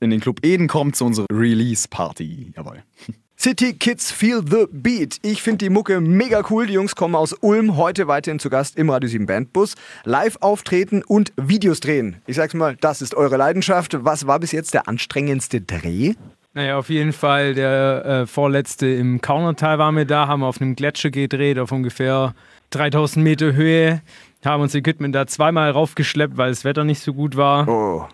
in 0.00 0.08
den 0.08 0.20
Club 0.20 0.40
Eden 0.44 0.66
kommt 0.66 0.96
zu 0.96 1.04
unserer 1.04 1.26
Release-Party. 1.30 2.52
Jawohl. 2.56 2.82
City 3.40 3.72
Kids 3.72 4.10
Feel 4.10 4.42
the 4.44 4.66
Beat. 4.72 5.18
Ich 5.22 5.42
finde 5.42 5.58
die 5.58 5.70
Mucke 5.70 6.00
mega 6.00 6.42
cool. 6.50 6.66
Die 6.66 6.72
Jungs 6.72 6.96
kommen 6.96 7.14
aus 7.14 7.32
Ulm, 7.34 7.76
heute 7.76 8.08
weiterhin 8.08 8.40
zu 8.40 8.50
Gast 8.50 8.76
im 8.76 8.90
Radio 8.90 9.08
7 9.08 9.26
Bandbus. 9.26 9.76
Live 10.02 10.38
auftreten 10.40 11.04
und 11.06 11.32
Videos 11.36 11.78
drehen. 11.78 12.16
Ich 12.26 12.34
sag's 12.34 12.54
mal, 12.54 12.74
das 12.74 13.00
ist 13.00 13.14
eure 13.14 13.36
Leidenschaft. 13.36 13.96
Was 14.04 14.26
war 14.26 14.40
bis 14.40 14.50
jetzt 14.50 14.74
der 14.74 14.88
anstrengendste 14.88 15.60
Dreh? 15.60 16.14
Naja, 16.52 16.78
auf 16.78 16.88
jeden 16.88 17.12
Fall 17.12 17.54
der 17.54 18.04
äh, 18.04 18.26
vorletzte 18.26 18.88
im 18.88 19.20
Kaunertal 19.20 19.78
waren 19.78 19.94
wir 19.94 20.04
da, 20.04 20.26
haben 20.26 20.42
auf 20.42 20.60
einem 20.60 20.74
Gletscher 20.74 21.10
gedreht 21.10 21.60
auf 21.60 21.70
ungefähr 21.70 22.34
3000 22.70 23.22
Meter 23.22 23.52
Höhe, 23.52 24.02
haben 24.44 24.64
uns 24.64 24.74
Equipment 24.74 25.14
da 25.14 25.28
zweimal 25.28 25.70
raufgeschleppt, 25.70 26.36
weil 26.38 26.50
das 26.50 26.64
Wetter 26.64 26.82
nicht 26.82 27.00
so 27.00 27.14
gut 27.14 27.36
war. 27.36 27.68
Oh. 27.68 28.08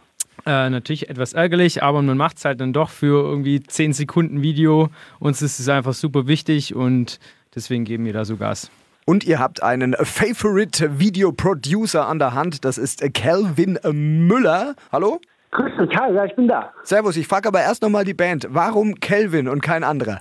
Äh, 0.46 0.68
natürlich 0.70 1.08
etwas 1.08 1.32
ärgerlich, 1.32 1.82
aber 1.82 2.02
man 2.02 2.16
macht 2.16 2.38
es 2.38 2.44
halt 2.44 2.60
dann 2.60 2.72
doch 2.72 2.90
für 2.90 3.24
irgendwie 3.24 3.62
10 3.62 3.92
Sekunden 3.92 4.42
Video. 4.42 4.90
Uns 5.18 5.40
ist 5.42 5.58
es 5.58 5.68
einfach 5.68 5.94
super 5.94 6.26
wichtig 6.26 6.74
und 6.74 7.18
deswegen 7.54 7.84
geben 7.84 8.04
wir 8.04 8.12
da 8.12 8.24
so 8.24 8.36
Gas. 8.36 8.70
Und 9.06 9.24
ihr 9.24 9.38
habt 9.38 9.62
einen 9.62 9.94
Favorite 9.94 10.98
Video 10.98 11.32
Producer 11.32 12.08
an 12.08 12.18
der 12.18 12.34
Hand. 12.34 12.64
Das 12.64 12.78
ist 12.78 13.02
Calvin 13.12 13.78
Müller. 13.92 14.74
Hallo? 14.92 15.20
Grüß 15.50 15.72
dich, 15.78 15.96
hi, 15.96 16.12
ja, 16.12 16.24
ich 16.24 16.34
bin 16.34 16.48
da. 16.48 16.72
Servus, 16.82 17.16
ich 17.16 17.28
frage 17.28 17.48
aber 17.48 17.60
erst 17.60 17.82
nochmal 17.82 18.04
die 18.04 18.14
Band. 18.14 18.48
Warum 18.50 18.98
Calvin 19.00 19.46
und 19.46 19.62
kein 19.62 19.84
anderer? 19.84 20.20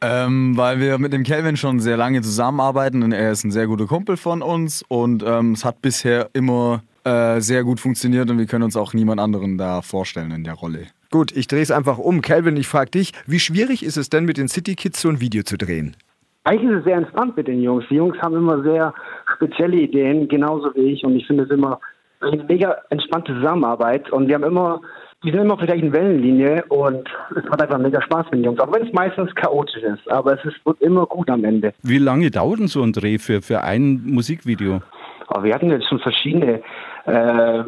Ähm, 0.00 0.56
weil 0.56 0.78
wir 0.78 0.98
mit 0.98 1.12
dem 1.12 1.24
Calvin 1.24 1.56
schon 1.56 1.80
sehr 1.80 1.96
lange 1.96 2.22
zusammenarbeiten 2.22 3.02
und 3.02 3.10
er 3.10 3.32
ist 3.32 3.44
ein 3.44 3.50
sehr 3.50 3.66
guter 3.66 3.86
Kumpel 3.86 4.16
von 4.16 4.42
uns 4.42 4.84
und 4.86 5.24
ähm, 5.26 5.52
es 5.52 5.64
hat 5.64 5.82
bisher 5.82 6.30
immer 6.34 6.82
äh, 7.04 7.40
sehr 7.40 7.64
gut 7.64 7.80
funktioniert 7.80 8.30
und 8.30 8.38
wir 8.38 8.46
können 8.46 8.64
uns 8.64 8.76
auch 8.76 8.94
niemand 8.94 9.20
anderen 9.20 9.58
da 9.58 9.82
vorstellen 9.82 10.30
in 10.30 10.44
der 10.44 10.54
Rolle. 10.54 10.86
Gut, 11.10 11.32
ich 11.34 11.46
drehe 11.46 11.62
es 11.62 11.70
einfach 11.70 11.98
um. 11.98 12.20
Calvin, 12.20 12.56
ich 12.56 12.68
frage 12.68 12.90
dich, 12.90 13.12
wie 13.26 13.38
schwierig 13.38 13.82
ist 13.82 13.96
es 13.96 14.10
denn 14.10 14.24
mit 14.24 14.36
den 14.36 14.48
City 14.48 14.74
Kids 14.74 15.00
so 15.00 15.08
ein 15.08 15.20
Video 15.20 15.42
zu 15.42 15.56
drehen? 15.56 15.96
Eigentlich 16.44 16.70
ist 16.70 16.78
es 16.78 16.84
sehr 16.84 16.96
entspannt 16.96 17.36
mit 17.36 17.48
den 17.48 17.62
Jungs. 17.62 17.84
Die 17.90 17.96
Jungs 17.96 18.16
haben 18.20 18.36
immer 18.36 18.62
sehr 18.62 18.94
spezielle 19.34 19.76
Ideen, 19.76 20.28
genauso 20.28 20.74
wie 20.74 20.92
ich. 20.92 21.04
Und 21.04 21.16
ich 21.16 21.26
finde 21.26 21.44
es 21.44 21.50
immer 21.50 21.80
eine 22.20 22.42
mega 22.44 22.76
entspannte 22.90 23.34
Zusammenarbeit. 23.34 24.10
Und 24.10 24.28
wir 24.28 24.34
haben 24.34 24.44
immer, 24.44 24.80
wir 25.22 25.32
sind 25.32 25.42
immer 25.42 25.54
auf 25.54 25.60
der 25.60 25.68
gleichen 25.68 25.92
Wellenlinie 25.92 26.64
und 26.68 27.08
es 27.36 27.44
macht 27.44 27.60
einfach 27.60 27.78
mega 27.78 28.00
Spaß 28.02 28.26
mit 28.26 28.40
den 28.40 28.44
Jungs. 28.44 28.60
Auch 28.60 28.72
wenn 28.72 28.86
es 28.86 28.92
meistens 28.92 29.34
chaotisch 29.34 29.82
ist. 29.82 30.10
Aber 30.10 30.38
es 30.38 30.44
ist, 30.44 30.64
wird 30.64 30.80
immer 30.80 31.06
gut 31.06 31.28
am 31.30 31.44
Ende. 31.44 31.74
Wie 31.82 31.98
lange 31.98 32.30
dauert 32.30 32.60
denn 32.60 32.68
so 32.68 32.82
ein 32.82 32.92
Dreh 32.92 33.18
für, 33.18 33.42
für 33.42 33.62
ein 33.62 34.02
Musikvideo? 34.04 34.80
Aber 35.28 35.44
wir 35.44 35.54
hatten 35.54 35.70
jetzt 35.70 35.88
schon 35.88 36.00
verschiedene 36.00 36.62
äh, 37.06 37.64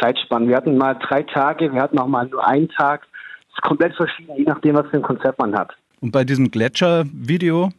Zeitspannen. 0.00 0.48
Wir 0.48 0.56
hatten 0.56 0.76
mal 0.76 0.94
drei 0.94 1.22
Tage, 1.22 1.72
wir 1.72 1.80
hatten 1.80 1.98
auch 1.98 2.06
mal 2.06 2.26
nur 2.26 2.46
einen 2.46 2.68
Tag. 2.70 3.02
Das 3.48 3.58
ist 3.58 3.62
komplett 3.62 3.94
verschieden, 3.94 4.34
je 4.36 4.44
nachdem, 4.44 4.76
was 4.76 4.86
für 4.88 4.96
ein 4.96 5.02
Konzept 5.02 5.38
man 5.38 5.54
hat. 5.54 5.72
Und 6.00 6.10
bei 6.10 6.24
diesem 6.24 6.50
Gletscher-Video? 6.50 7.70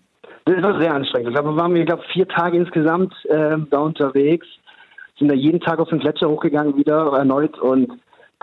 Das 0.45 0.61
war 0.61 0.79
sehr 0.79 0.93
anstrengend. 0.93 1.29
Ich 1.29 1.35
glaube, 1.35 1.51
wir 1.51 1.61
waren, 1.61 1.75
ich 1.75 1.85
glaube, 1.85 2.03
vier 2.11 2.27
Tage 2.27 2.57
insgesamt 2.57 3.13
äh, 3.25 3.57
da 3.69 3.79
unterwegs. 3.79 4.45
sind 5.17 5.29
da 5.29 5.35
jeden 5.35 5.59
Tag 5.61 5.79
auf 5.79 5.89
den 5.89 5.99
Gletscher 5.99 6.29
hochgegangen 6.29 6.75
wieder 6.77 7.13
erneut 7.13 7.57
und 7.59 7.91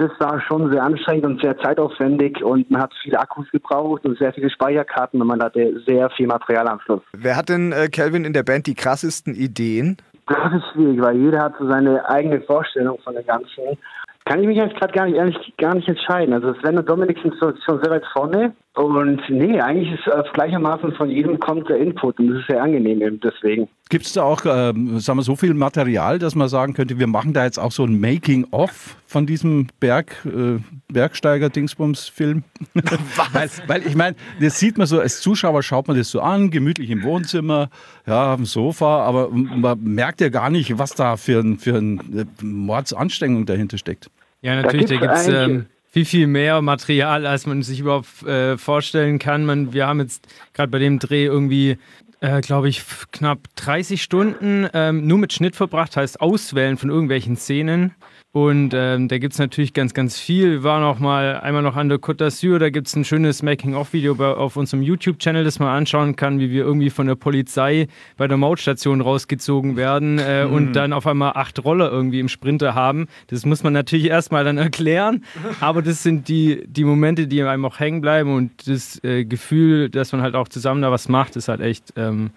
das 0.01 0.11
war 0.19 0.41
schon 0.49 0.71
sehr 0.73 0.83
anstrengend 0.83 1.27
und 1.27 1.43
sehr 1.43 1.59
zeitaufwendig 1.59 2.43
und 2.43 2.71
man 2.71 2.81
hat 2.81 2.93
viele 3.03 3.21
Akkus 3.21 3.51
gebraucht 3.51 4.07
und 4.07 4.19
sehr 4.19 4.33
viele 4.33 4.49
Speicherkarten 4.49 5.21
und 5.21 5.27
man 5.27 5.43
hatte 5.43 5.79
sehr 5.87 6.09
viel 6.11 6.27
Material 6.27 6.67
am 6.69 6.81
Schluss. 6.81 7.03
Wer 7.13 7.37
hat 7.37 7.51
denn, 7.51 7.73
äh, 7.73 7.89
Kelvin, 7.89 8.25
in 8.25 8.33
der 8.33 8.43
Band 8.43 8.67
die 8.67 8.75
krassesten 8.75 9.35
Ideen? 9.35 9.99
Das 10.27 10.53
ist 10.53 10.73
schwierig, 10.73 11.01
weil 11.01 11.17
jeder 11.17 11.43
hat 11.43 11.55
so 11.59 11.69
seine 11.69 12.09
eigene 12.09 12.41
Vorstellung 12.43 12.99
von 13.01 13.15
dem 13.15 13.27
Ganzen. 13.27 13.79
Kann 14.25 14.41
ich 14.41 14.47
mich 14.47 14.59
jetzt 14.59 14.77
gerade 14.77 14.93
gar 14.93 15.07
nicht 15.07 15.17
ehrlich 15.17 15.55
gar 15.57 15.75
nicht 15.75 15.89
entscheiden. 15.89 16.35
Also 16.35 16.55
Sven 16.55 16.79
und 16.79 16.89
Dominik 16.89 17.19
sind 17.23 17.35
schon 17.39 17.83
sehr 17.83 17.91
weit 17.91 18.05
vorne 18.13 18.55
und 18.75 19.21
nee, 19.29 19.61
eigentlich 19.61 19.93
ist 19.99 20.07
äh, 20.07 20.23
gleichermaßen 20.33 20.93
von 20.93 21.11
jedem 21.11 21.41
kommt 21.41 21.69
der 21.69 21.79
Input 21.79 22.21
und 22.21 22.29
das 22.29 22.39
ist 22.39 22.47
sehr 22.49 22.63
angenehm 22.63 23.03
eben 23.03 23.19
deswegen. 23.19 23.69
Gibt 23.89 24.07
es 24.07 24.13
da 24.13 24.23
auch, 24.23 24.45
äh, 24.45 24.73
sagen 25.01 25.19
wir, 25.19 25.23
so 25.23 25.35
viel 25.35 25.55
Material, 25.55 26.21
dass 26.21 26.37
man 26.37 26.49
sagen 26.49 26.73
könnte, 26.73 26.97
wir 27.01 27.09
machen 27.09 27.33
da 27.33 27.45
jetzt 27.45 27.59
auch 27.59 27.73
so 27.73 27.85
ein 27.85 28.01
Making-of 28.01 28.97
von 29.07 29.27
diesem 29.27 29.67
Berg, 29.81 30.25
äh, 30.25 30.61
Bergsteiger-Dingsbums-Film? 30.93 32.45
weil, 33.33 33.51
weil 33.67 33.87
ich 33.87 33.97
meine, 33.97 34.15
das 34.41 34.61
sieht 34.61 34.79
man 34.79 34.87
so, 34.87 35.01
als 35.01 35.21
Zuschauer 35.21 35.65
schaut 35.65 35.89
man 35.89 35.97
das 35.97 36.09
so 36.09 36.21
an, 36.21 36.51
gemütlich 36.51 36.91
im 36.91 37.03
Wohnzimmer, 37.03 37.71
ja, 38.07 38.35
auf 38.35 38.37
dem 38.37 38.47
Sofa, 38.47 39.01
aber 39.01 39.31
man 39.31 39.83
merkt 39.83 40.21
ja 40.21 40.29
gar 40.29 40.49
nicht, 40.49 40.79
was 40.79 40.95
da 40.95 41.17
für, 41.17 41.41
ein, 41.41 41.59
für 41.59 41.77
eine 41.77 42.01
äh, 42.21 42.25
Mordsanstrengung 42.45 43.47
dahinter 43.47 43.79
steckt. 43.79 44.11
Ja, 44.43 44.63
natürlich, 44.63 44.87
da 44.87 44.97
gibt 44.97 45.13
es 45.13 45.27
ähm, 45.27 45.67
viel, 45.91 46.05
viel 46.05 46.27
mehr 46.27 46.63
Material, 46.63 47.27
als 47.27 47.47
man 47.47 47.63
sich 47.63 47.81
überhaupt 47.81 48.23
äh, 48.23 48.57
vorstellen 48.57 49.19
kann. 49.19 49.45
Man, 49.45 49.73
wir 49.73 49.87
haben 49.87 50.01
jetzt 50.01 50.27
gerade 50.53 50.71
bei 50.71 50.79
dem 50.79 50.99
Dreh 50.99 51.25
irgendwie, 51.25 51.79
äh, 52.21 52.41
glaube 52.41 52.69
ich, 52.69 52.83
knapp 53.11 53.41
30 53.57 54.03
Stunden 54.03 54.69
ähm, 54.73 55.07
nur 55.07 55.19
mit 55.19 55.33
Schnitt 55.33 55.57
verbracht, 55.57 55.97
heißt 55.97 56.21
Auswählen 56.21 56.77
von 56.77 56.91
irgendwelchen 56.91 57.37
Szenen. 57.37 57.95
Und 58.33 58.75
ähm, 58.75 59.09
da 59.09 59.19
gibt 59.19 59.33
es 59.33 59.41
natürlich 59.41 59.75
ganz, 59.75 59.93
ganz 59.93 60.17
viel. 60.17 60.53
Wir 60.53 60.63
waren 60.63 60.85
auch 60.85 61.01
mal 61.01 61.41
einmal 61.41 61.63
noch 61.63 61.75
an 61.75 61.89
der 61.89 61.99
Côte 61.99 62.25
d'Azur, 62.25 62.61
da 62.61 62.71
gibt 62.71 62.87
es 62.87 62.95
ein 62.95 63.05
schönes 63.05 63.43
Making-of-Video 63.43 64.15
auf 64.35 64.57
unserem 64.57 64.83
YouTube-Channel, 64.83 65.43
das 65.43 65.59
man 65.59 65.69
anschauen 65.69 66.15
kann, 66.15 66.39
wie 66.39 66.49
wir 66.53 66.63
irgendwie 66.63 66.91
von 66.91 67.09
der 67.09 67.17
Polizei 67.17 67.89
bei 68.17 68.29
der 68.29 68.37
Mautstation 68.37 69.01
rausgezogen 69.01 69.77
werden 69.77 70.21
äh, 70.21 70.47
mhm. 70.47 70.53
und 70.53 70.73
dann 70.75 70.93
auf 70.93 71.09
einmal 71.09 71.33
acht 71.35 71.65
Roller 71.65 71.91
irgendwie 71.91 72.21
im 72.21 72.29
Sprinter 72.29 72.77
haben. 72.77 73.09
Das 73.27 73.45
muss 73.45 73.65
man 73.65 73.73
natürlich 73.73 74.07
erstmal 74.07 74.45
dann 74.45 74.59
erklären, 74.59 75.25
aber 75.59 75.83
das 75.83 76.05
sind 76.05 76.29
die, 76.29 76.63
die 76.69 76.85
Momente, 76.85 77.27
die 77.27 77.43
einem 77.43 77.65
auch 77.65 77.81
hängen 77.81 78.01
bleiben 78.01 78.33
und 78.33 78.69
das 78.69 79.03
äh, 79.03 79.25
Gefühl, 79.25 79.91
dass 79.91 80.13
man 80.13 80.23
halt 80.23 80.37
auch 80.37 80.47
zusammen 80.47 80.83
da 80.83 80.93
was 80.93 81.09
macht, 81.09 81.35
ist 81.35 81.49
halt 81.49 81.63
echt 81.63 81.95
ähm, 81.97 82.31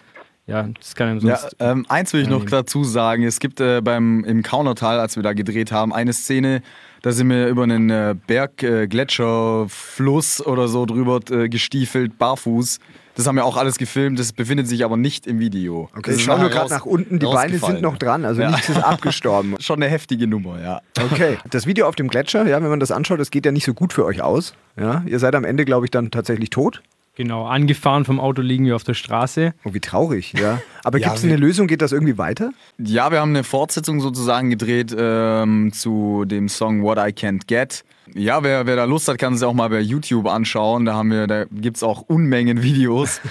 ja, 0.46 0.68
das 0.78 0.94
kann 0.94 1.08
einem 1.08 1.20
sonst. 1.20 1.56
Ja, 1.58 1.72
ähm, 1.72 1.86
eins 1.88 2.12
will 2.12 2.20
ich 2.20 2.28
noch 2.28 2.44
dazu 2.44 2.84
sagen: 2.84 3.22
Es 3.22 3.40
gibt 3.40 3.60
äh, 3.60 3.80
beim, 3.80 4.24
im 4.24 4.42
Kaunertal, 4.42 5.00
als 5.00 5.16
wir 5.16 5.22
da 5.22 5.32
gedreht 5.32 5.72
haben, 5.72 5.92
eine 5.92 6.12
Szene, 6.12 6.62
da 7.00 7.12
sind 7.12 7.30
wir 7.30 7.48
über 7.48 7.62
einen 7.62 7.88
äh, 7.88 8.14
Berg, 8.26 8.62
äh, 8.62 8.86
Gletscher, 8.86 9.66
Fluss 9.68 10.44
oder 10.44 10.68
so 10.68 10.84
drüber 10.84 11.20
äh, 11.30 11.48
gestiefelt, 11.48 12.18
barfuß. 12.18 12.78
Das 13.14 13.26
haben 13.26 13.36
wir 13.36 13.44
auch 13.44 13.56
alles 13.56 13.78
gefilmt, 13.78 14.18
das 14.18 14.32
befindet 14.32 14.66
sich 14.66 14.84
aber 14.84 14.96
nicht 14.96 15.26
im 15.26 15.38
Video. 15.38 15.88
Okay, 15.96 16.14
ich 16.14 16.24
schaue 16.24 16.40
nur 16.40 16.50
gerade 16.50 16.70
nach 16.70 16.84
unten, 16.84 17.20
die 17.20 17.26
Beine 17.26 17.58
sind 17.58 17.80
noch 17.80 17.96
dran, 17.96 18.24
also 18.24 18.42
ja. 18.42 18.50
nichts 18.50 18.68
ist 18.68 18.82
abgestorben. 18.82 19.54
Schon 19.60 19.80
eine 19.80 19.90
heftige 19.90 20.26
Nummer, 20.26 20.60
ja. 20.60 20.80
Okay, 21.00 21.38
das 21.48 21.66
Video 21.66 21.86
auf 21.86 21.94
dem 21.94 22.08
Gletscher, 22.08 22.46
ja, 22.46 22.60
wenn 22.60 22.70
man 22.70 22.80
das 22.80 22.90
anschaut, 22.90 23.20
das 23.20 23.30
geht 23.30 23.46
ja 23.46 23.52
nicht 23.52 23.64
so 23.64 23.72
gut 23.72 23.92
für 23.92 24.04
euch 24.04 24.20
aus. 24.20 24.54
Ja? 24.76 25.04
Ihr 25.06 25.20
seid 25.20 25.36
am 25.36 25.44
Ende, 25.44 25.64
glaube 25.64 25.86
ich, 25.86 25.92
dann 25.92 26.10
tatsächlich 26.10 26.50
tot. 26.50 26.82
Genau, 27.16 27.46
angefahren 27.46 28.04
vom 28.04 28.18
Auto 28.18 28.42
liegen 28.42 28.66
wir 28.66 28.74
auf 28.74 28.82
der 28.82 28.94
Straße. 28.94 29.54
Oh, 29.64 29.72
wie 29.72 29.80
traurig, 29.80 30.32
ja. 30.32 30.60
Aber 30.82 30.98
ja, 31.00 31.08
gibt 31.08 31.18
es 31.18 31.24
eine 31.24 31.36
Lösung? 31.36 31.68
Geht 31.68 31.80
das 31.80 31.92
irgendwie 31.92 32.18
weiter? 32.18 32.50
Ja, 32.78 33.12
wir 33.12 33.20
haben 33.20 33.30
eine 33.30 33.44
Fortsetzung 33.44 34.00
sozusagen 34.00 34.50
gedreht 34.50 34.94
ähm, 34.96 35.72
zu 35.72 36.24
dem 36.24 36.48
Song 36.48 36.82
What 36.82 36.98
I 36.98 37.12
Can't 37.12 37.46
Get. 37.46 37.84
Ja, 38.14 38.42
wer, 38.42 38.66
wer 38.66 38.76
da 38.76 38.84
Lust 38.84 39.08
hat, 39.08 39.18
kann 39.18 39.34
es 39.34 39.42
auch 39.42 39.54
mal 39.54 39.70
bei 39.70 39.80
YouTube 39.80 40.26
anschauen. 40.26 40.84
Da, 40.84 41.02
da 41.26 41.44
gibt 41.44 41.76
es 41.76 41.82
auch 41.82 42.02
Unmengen 42.02 42.62
Videos. 42.62 43.20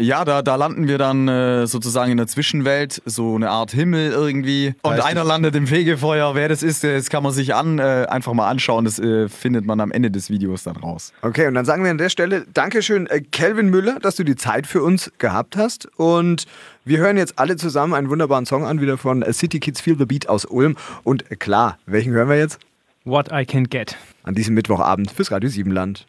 Ja, 0.00 0.24
da, 0.24 0.42
da 0.42 0.54
landen 0.54 0.86
wir 0.86 0.96
dann 0.96 1.26
äh, 1.26 1.66
sozusagen 1.66 2.12
in 2.12 2.18
der 2.18 2.28
Zwischenwelt, 2.28 3.02
so 3.04 3.34
eine 3.34 3.50
Art 3.50 3.72
Himmel 3.72 4.12
irgendwie. 4.12 4.74
Und 4.82 4.92
heißt 4.92 5.04
einer 5.04 5.24
landet 5.24 5.56
im 5.56 5.66
Fegefeuer. 5.66 6.36
Wer 6.36 6.48
das 6.48 6.62
ist, 6.62 6.84
das 6.84 7.10
kann 7.10 7.24
man 7.24 7.32
sich 7.32 7.52
an, 7.52 7.80
äh, 7.80 8.06
einfach 8.08 8.32
mal 8.32 8.48
anschauen. 8.48 8.84
Das 8.84 9.00
äh, 9.00 9.28
findet 9.28 9.66
man 9.66 9.80
am 9.80 9.90
Ende 9.90 10.12
des 10.12 10.30
Videos 10.30 10.62
dann 10.62 10.76
raus. 10.76 11.12
Okay, 11.22 11.48
und 11.48 11.54
dann 11.54 11.64
sagen 11.64 11.82
wir 11.82 11.90
an 11.90 11.98
der 11.98 12.10
Stelle 12.10 12.46
Dankeschön, 12.54 13.08
äh, 13.08 13.22
Kelvin 13.22 13.70
Müller, 13.70 13.98
dass 13.98 14.14
du 14.14 14.22
die 14.22 14.36
Zeit 14.36 14.68
für 14.68 14.84
uns 14.84 15.10
gehabt 15.18 15.56
hast. 15.56 15.86
Und 15.98 16.46
wir 16.84 16.98
hören 16.98 17.16
jetzt 17.16 17.36
alle 17.40 17.56
zusammen 17.56 17.94
einen 17.94 18.08
wunderbaren 18.08 18.46
Song 18.46 18.64
an, 18.64 18.80
wieder 18.80 18.98
von 18.98 19.24
City 19.32 19.58
Kids 19.58 19.80
Feel 19.80 19.98
the 19.98 20.06
Beat 20.06 20.28
aus 20.28 20.44
Ulm. 20.44 20.76
Und 21.02 21.28
klar, 21.40 21.76
welchen 21.86 22.12
hören 22.12 22.28
wir 22.28 22.38
jetzt? 22.38 22.60
What 23.08 23.32
I 23.32 23.46
Can 23.46 23.64
Get. 23.64 23.96
An 24.22 24.34
diesem 24.34 24.54
Mittwochabend 24.54 25.10
fürs 25.10 25.30
Radio 25.30 25.48
Siebenland. 25.48 26.06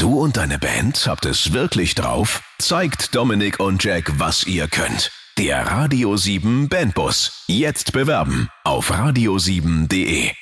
Du 0.00 0.18
und 0.18 0.36
deine 0.36 0.58
Band 0.58 1.06
habt 1.06 1.24
es 1.24 1.52
wirklich 1.52 1.94
drauf? 1.94 2.42
Zeigt 2.58 3.14
Dominik 3.14 3.60
und 3.60 3.84
Jack, 3.84 4.12
was 4.18 4.44
ihr 4.46 4.66
könnt. 4.66 5.12
Der 5.38 5.64
Radio 5.64 6.16
7 6.16 6.68
Bandbus. 6.68 7.44
Jetzt 7.46 7.92
bewerben 7.92 8.48
auf 8.64 8.90
radio7.de. 8.90 10.32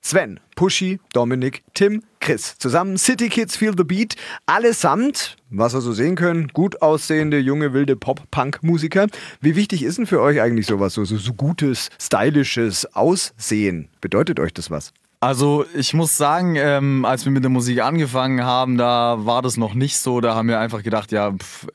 Sven, 0.00 0.38
Pushy, 0.54 1.00
Dominik, 1.12 1.64
Tim, 1.74 2.02
Chris. 2.20 2.56
Zusammen 2.58 2.96
City 2.96 3.28
Kids 3.28 3.56
Feel 3.56 3.74
the 3.76 3.84
Beat. 3.84 4.14
Allesamt, 4.46 5.36
was 5.50 5.74
wir 5.74 5.80
so 5.80 5.92
sehen 5.92 6.14
können, 6.14 6.48
gut 6.48 6.82
aussehende, 6.82 7.38
junge, 7.38 7.72
wilde 7.72 7.96
Pop-Punk-Musiker. 7.96 9.08
Wie 9.40 9.56
wichtig 9.56 9.82
ist 9.82 9.98
denn 9.98 10.06
für 10.06 10.20
euch 10.20 10.40
eigentlich 10.40 10.66
sowas, 10.66 10.94
so, 10.94 11.04
so, 11.04 11.16
so 11.16 11.34
gutes, 11.34 11.90
stylisches 12.00 12.86
Aussehen? 12.94 13.88
Bedeutet 14.00 14.38
euch 14.38 14.54
das 14.54 14.70
was? 14.70 14.92
Also 15.22 15.64
ich 15.72 15.94
muss 15.94 16.16
sagen, 16.16 16.56
ähm, 16.56 17.04
als 17.04 17.24
wir 17.24 17.30
mit 17.30 17.44
der 17.44 17.50
Musik 17.50 17.80
angefangen 17.80 18.42
haben, 18.42 18.76
da 18.76 19.18
war 19.20 19.40
das 19.40 19.56
noch 19.56 19.72
nicht 19.72 19.96
so. 19.98 20.20
Da 20.20 20.34
haben 20.34 20.48
wir 20.48 20.58
einfach 20.58 20.82
gedacht, 20.82 21.12
ja, 21.12 21.30
pff, 21.30 21.68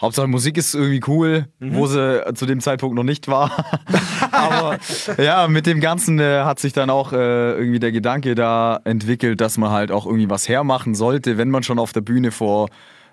Hauptsache 0.00 0.28
Musik 0.28 0.56
ist 0.56 0.76
irgendwie 0.76 1.00
cool, 1.08 1.46
mhm. 1.58 1.74
wo 1.74 1.88
sie 1.88 2.24
zu 2.34 2.46
dem 2.46 2.60
Zeitpunkt 2.60 2.94
noch 2.94 3.02
nicht 3.02 3.26
war. 3.26 3.50
Aber 4.30 4.78
ja, 5.20 5.48
mit 5.48 5.66
dem 5.66 5.80
Ganzen 5.80 6.20
äh, 6.20 6.42
hat 6.44 6.60
sich 6.60 6.72
dann 6.72 6.90
auch 6.90 7.12
äh, 7.12 7.54
irgendwie 7.54 7.80
der 7.80 7.90
Gedanke 7.90 8.36
da 8.36 8.78
entwickelt, 8.84 9.40
dass 9.40 9.58
man 9.58 9.70
halt 9.70 9.90
auch 9.90 10.06
irgendwie 10.06 10.30
was 10.30 10.48
hermachen 10.48 10.94
sollte, 10.94 11.38
wenn 11.38 11.50
man 11.50 11.64
schon 11.64 11.80
auf 11.80 11.92
der 11.92 12.02
Bühne 12.02 12.30
vor 12.30 12.68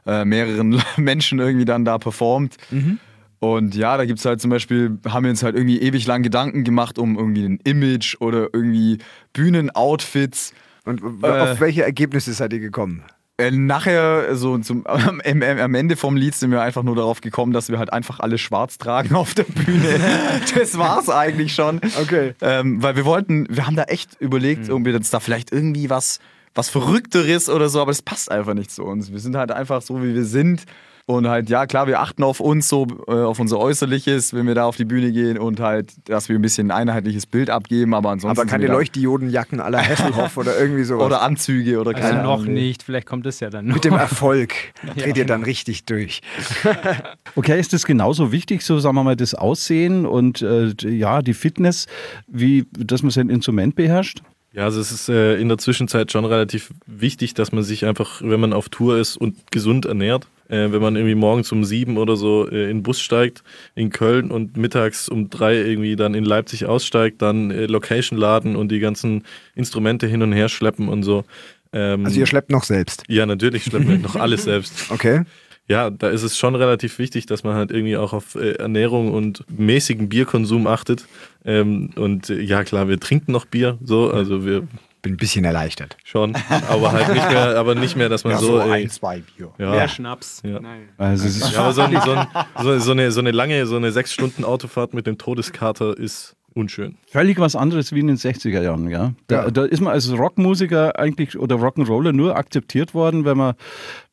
äh, 0.06 0.24
mehreren 0.24 0.84
Menschen 0.98 1.40
irgendwie 1.40 1.66
dann 1.66 1.84
da 1.84 1.98
performt. 1.98 2.58
Mhm. 2.70 3.00
Und 3.40 3.74
ja, 3.76 3.96
da 3.98 4.06
gibt 4.06 4.20
es 4.20 4.26
halt 4.26 4.42
zum 4.42 4.50
Beispiel, 4.50 4.98
haben 5.08 5.24
wir 5.24 5.30
uns 5.30 5.44
halt 5.44 5.56
irgendwie 5.56 5.82
ewig 5.82 6.06
lang 6.06 6.24
Gedanken 6.24 6.64
gemacht 6.64 7.00
um 7.00 7.18
irgendwie 7.18 7.46
ein 7.46 7.60
Image 7.64 8.18
oder 8.20 8.50
irgendwie 8.54 8.98
Bühnenoutfits. 9.34 10.54
Und 10.86 11.02
äh, 11.24 11.28
auf 11.28 11.60
welche 11.62 11.84
Ergebnisse 11.84 12.34
seid 12.34 12.52
ihr 12.52 12.60
gekommen? 12.60 13.04
Äh, 13.40 13.52
nachher, 13.52 14.36
so 14.36 14.58
zum, 14.58 14.86
am, 14.86 15.22
am, 15.24 15.76
Ende 15.76 15.96
vom 15.96 16.18
Lied 16.18 16.36
sind 16.36 16.52
wir 16.52 16.62
einfach 16.62 16.84
nur 16.84 16.98
darauf 16.98 17.22
gekommen, 17.22 17.54
dass 17.54 17.70
wir 17.70 17.80
halt 17.80 17.94
einfach 17.94 18.20
alle 18.20 18.38
schwarz 18.38 18.78
tragen 18.78 19.16
auf 19.16 19.34
der 19.34 19.44
Bühne. 19.44 20.00
das 20.56 20.78
war's 20.78 21.10
eigentlich 21.10 21.56
schon. 21.56 21.80
Okay. 22.02 22.34
Ähm, 22.42 22.84
weil 22.84 22.98
wir 22.98 23.06
wollten, 23.06 23.48
wir 23.50 23.66
haben 23.66 23.78
da 23.78 23.84
echt 23.84 24.20
überlegt, 24.20 24.68
mhm. 24.68 24.74
ob 24.74 24.86
wir 24.86 24.96
uns 24.96 25.10
da 25.10 25.22
vielleicht 25.22 25.54
irgendwie 25.54 25.90
was, 25.90 26.20
was 26.54 26.68
Verrückteres 26.68 27.50
oder 27.50 27.70
so, 27.70 27.82
aber 27.82 27.92
es 27.92 28.02
passt 28.02 28.30
einfach 28.30 28.54
nicht 28.54 28.72
zu 28.72 28.84
uns. 28.84 29.10
Wir 29.10 29.20
sind 29.20 29.38
halt 29.38 29.52
einfach 29.52 29.82
so, 29.82 30.04
wie 30.04 30.14
wir 30.14 30.26
sind. 30.26 30.66
Und 31.10 31.28
halt, 31.28 31.50
ja, 31.50 31.66
klar, 31.66 31.88
wir 31.88 32.02
achten 32.02 32.22
auf 32.22 32.40
uns 32.40 32.70
so, 32.70 32.86
äh, 33.08 33.14
auf 33.14 33.40
unser 33.40 33.58
Äußerliches, 33.58 34.36
wenn 34.36 34.46
wir 34.46 34.54
da 34.54 34.66
auf 34.66 34.76
die 34.76 34.86
Bühne 34.86 35.12
gehen 35.12 35.40
und 35.40 35.60
halt, 35.60 35.92
dass 36.08 36.30
wir 36.30 36.36
ein 36.36 36.42
bisschen 36.44 36.70
ein 36.70 36.88
einheitliche 36.88 37.20
Bild 37.32 37.50
abgeben, 37.50 37.96
aber 37.96 38.12
ansonsten. 38.12 38.40
Aber 38.40 38.48
keine 38.48 38.68
Leuchtdiodenjacken 38.68 39.60
aller 39.60 39.80
Hasselhoff 39.82 40.38
oder 40.38 40.60
irgendwie 40.60 40.84
sowas. 40.84 41.08
Oder 41.08 41.24
Anzüge 41.24 41.80
oder 41.80 41.96
also 41.96 42.08
keine 42.08 42.22
noch 42.22 42.42
Ahnung. 42.42 42.54
nicht, 42.54 42.84
vielleicht 42.84 43.08
kommt 43.08 43.26
es 43.26 43.40
ja 43.40 43.50
dann 43.50 43.66
noch. 43.66 43.74
Mit 43.74 43.86
dem 43.86 43.96
Erfolg 43.96 44.54
dreht 44.98 45.18
ja, 45.18 45.24
ihr 45.24 45.26
dann 45.26 45.42
richtig 45.42 45.86
durch. 45.86 46.22
okay, 47.36 47.60
ist 47.60 47.74
das 47.74 47.88
genauso 47.88 48.32
wichtig, 48.32 48.62
so 48.62 48.78
sagen 48.78 48.94
wir 48.94 49.04
mal, 49.04 49.16
das 49.16 49.34
Aussehen 49.34 50.06
und 50.06 50.44
äh, 50.44 50.76
ja, 50.88 51.24
die 51.24 51.34
Fitness, 51.34 51.88
wie 52.28 52.68
dass 52.78 53.02
man 53.02 53.10
sein 53.10 53.32
Instrument 53.32 53.74
beherrscht? 53.74 54.22
Ja, 54.54 54.66
also 54.66 54.80
es 54.80 54.92
ist 54.92 55.10
äh, 55.10 55.38
in 55.38 55.50
der 55.50 55.58
Zwischenzeit 55.58 56.12
schon 56.12 56.26
relativ 56.26 56.70
wichtig, 56.86 57.34
dass 57.34 57.52
man 57.52 57.64
sich 57.64 57.86
einfach, 57.86 58.22
wenn 58.24 58.40
man 58.40 58.54
auf 58.54 58.70
Tour 58.70 59.00
ist 59.00 59.18
und 59.18 59.52
gesund 59.52 59.88
ernährt, 59.88 60.28
äh, 60.50 60.72
wenn 60.72 60.82
man 60.82 60.96
irgendwie 60.96 61.16
morgens 61.16 61.52
um 61.52 61.64
sieben 61.64 61.98
oder 61.98 62.16
so 62.16 62.48
äh, 62.50 62.64
in 62.64 62.78
den 62.78 62.84
Bus 62.84 63.00
steigt 63.00 63.44
in 63.76 63.90
Köln 63.90 64.32
und 64.32 64.58
mittags 64.58 65.10
um 65.10 65.30
drei 65.30 65.56
irgendwie 65.56 65.96
dann 65.96 66.14
in 66.14 66.26
Leipzig 66.26 66.66
aussteigt, 66.66 67.22
dann 67.22 67.52
äh, 67.52 67.66
Location 67.66 68.20
laden 68.20 68.56
und 68.56 68.72
die 68.72 68.80
ganzen 68.80 69.24
Instrumente 69.56 70.08
hin 70.08 70.22
und 70.22 70.34
her 70.34 70.50
schleppen 70.50 70.90
und 70.90 71.04
so. 71.04 71.24
Ähm, 71.72 72.06
also 72.06 72.20
ihr 72.20 72.26
schleppt 72.26 72.52
noch 72.52 72.64
selbst? 72.64 73.04
Ja, 73.08 73.26
natürlich 73.26 73.64
schleppen 73.64 73.88
wir 73.88 73.98
noch 73.98 74.16
alles 74.16 74.44
selbst. 74.46 74.92
Okay 74.92 75.24
ja, 75.70 75.92
da 75.92 76.10
ist 76.10 76.24
es 76.24 76.36
schon 76.36 76.56
relativ 76.56 76.98
wichtig, 76.98 77.28
dass 77.28 77.44
man 77.44 77.54
halt 77.54 77.70
irgendwie 77.70 77.96
auch 77.96 78.12
auf 78.12 78.34
äh, 78.34 78.54
Ernährung 78.54 79.14
und 79.14 79.46
mäßigen 79.56 80.10
Bierkonsum 80.10 80.66
achtet. 80.66 81.06
Ähm, 81.46 81.92
und 81.96 82.32
äh, 82.32 82.42
ja, 82.42 82.64
klar, 82.64 82.90
wir 82.90 83.00
trinken 83.00 83.32
noch 83.32 83.46
Bier, 83.46 83.78
so, 83.84 84.10
also 84.10 84.46
wir 84.46 84.68
bin 85.02 85.14
ein 85.14 85.18
bisschen 85.18 85.46
erleichtert. 85.46 85.98
Schon, 86.04 86.36
aber 86.70 86.92
halt 86.92 87.10
nicht 87.14 87.30
mehr, 87.30 87.58
aber 87.58 87.76
nicht 87.76 87.96
mehr, 87.96 88.10
dass 88.10 88.24
man 88.24 88.34
ja, 88.34 88.40
so, 88.40 88.62
so 88.62 88.70
ein, 88.70 88.90
zwei 88.90 89.22
Bier. 89.22 89.52
Ja. 89.58 89.72
Mehr 89.72 89.88
Schnaps. 89.88 90.42
Ja. 90.44 90.60
Nein. 90.60 90.90
Also 90.98 91.28
ja, 91.54 91.60
aber 91.62 91.74
so, 91.74 91.88
so, 91.88 92.64
so, 92.64 92.80
so, 92.80 92.92
eine, 92.92 93.12
so 93.12 93.20
eine 93.20 93.32
lange, 93.32 93.66
so 93.66 93.76
eine 93.76 93.92
sechs 93.92 94.14
Stunden 94.14 94.44
Autofahrt 94.44 94.94
mit 94.94 95.08
dem 95.08 95.18
Todeskater 95.18 95.98
ist 95.98 96.36
unschön. 96.54 96.98
Völlig 97.08 97.40
was 97.40 97.56
anderes 97.56 97.94
wie 97.94 98.00
in 98.00 98.08
den 98.08 98.18
60er 98.18 98.62
Jahren, 98.62 98.90
ja. 98.90 99.14
Da, 99.28 99.46
ja. 99.46 99.52
da 99.52 99.66
ist 99.66 99.82
man 99.82 99.94
als 99.94 100.12
Rockmusiker 100.12 101.00
eigentlich 101.00 101.38
oder 101.38 101.58
Rock'n'Roller 101.58 102.12
nur 102.12 102.36
akzeptiert 102.36 102.94
worden, 102.94 103.26
wenn 103.26 103.38
man 103.38 103.56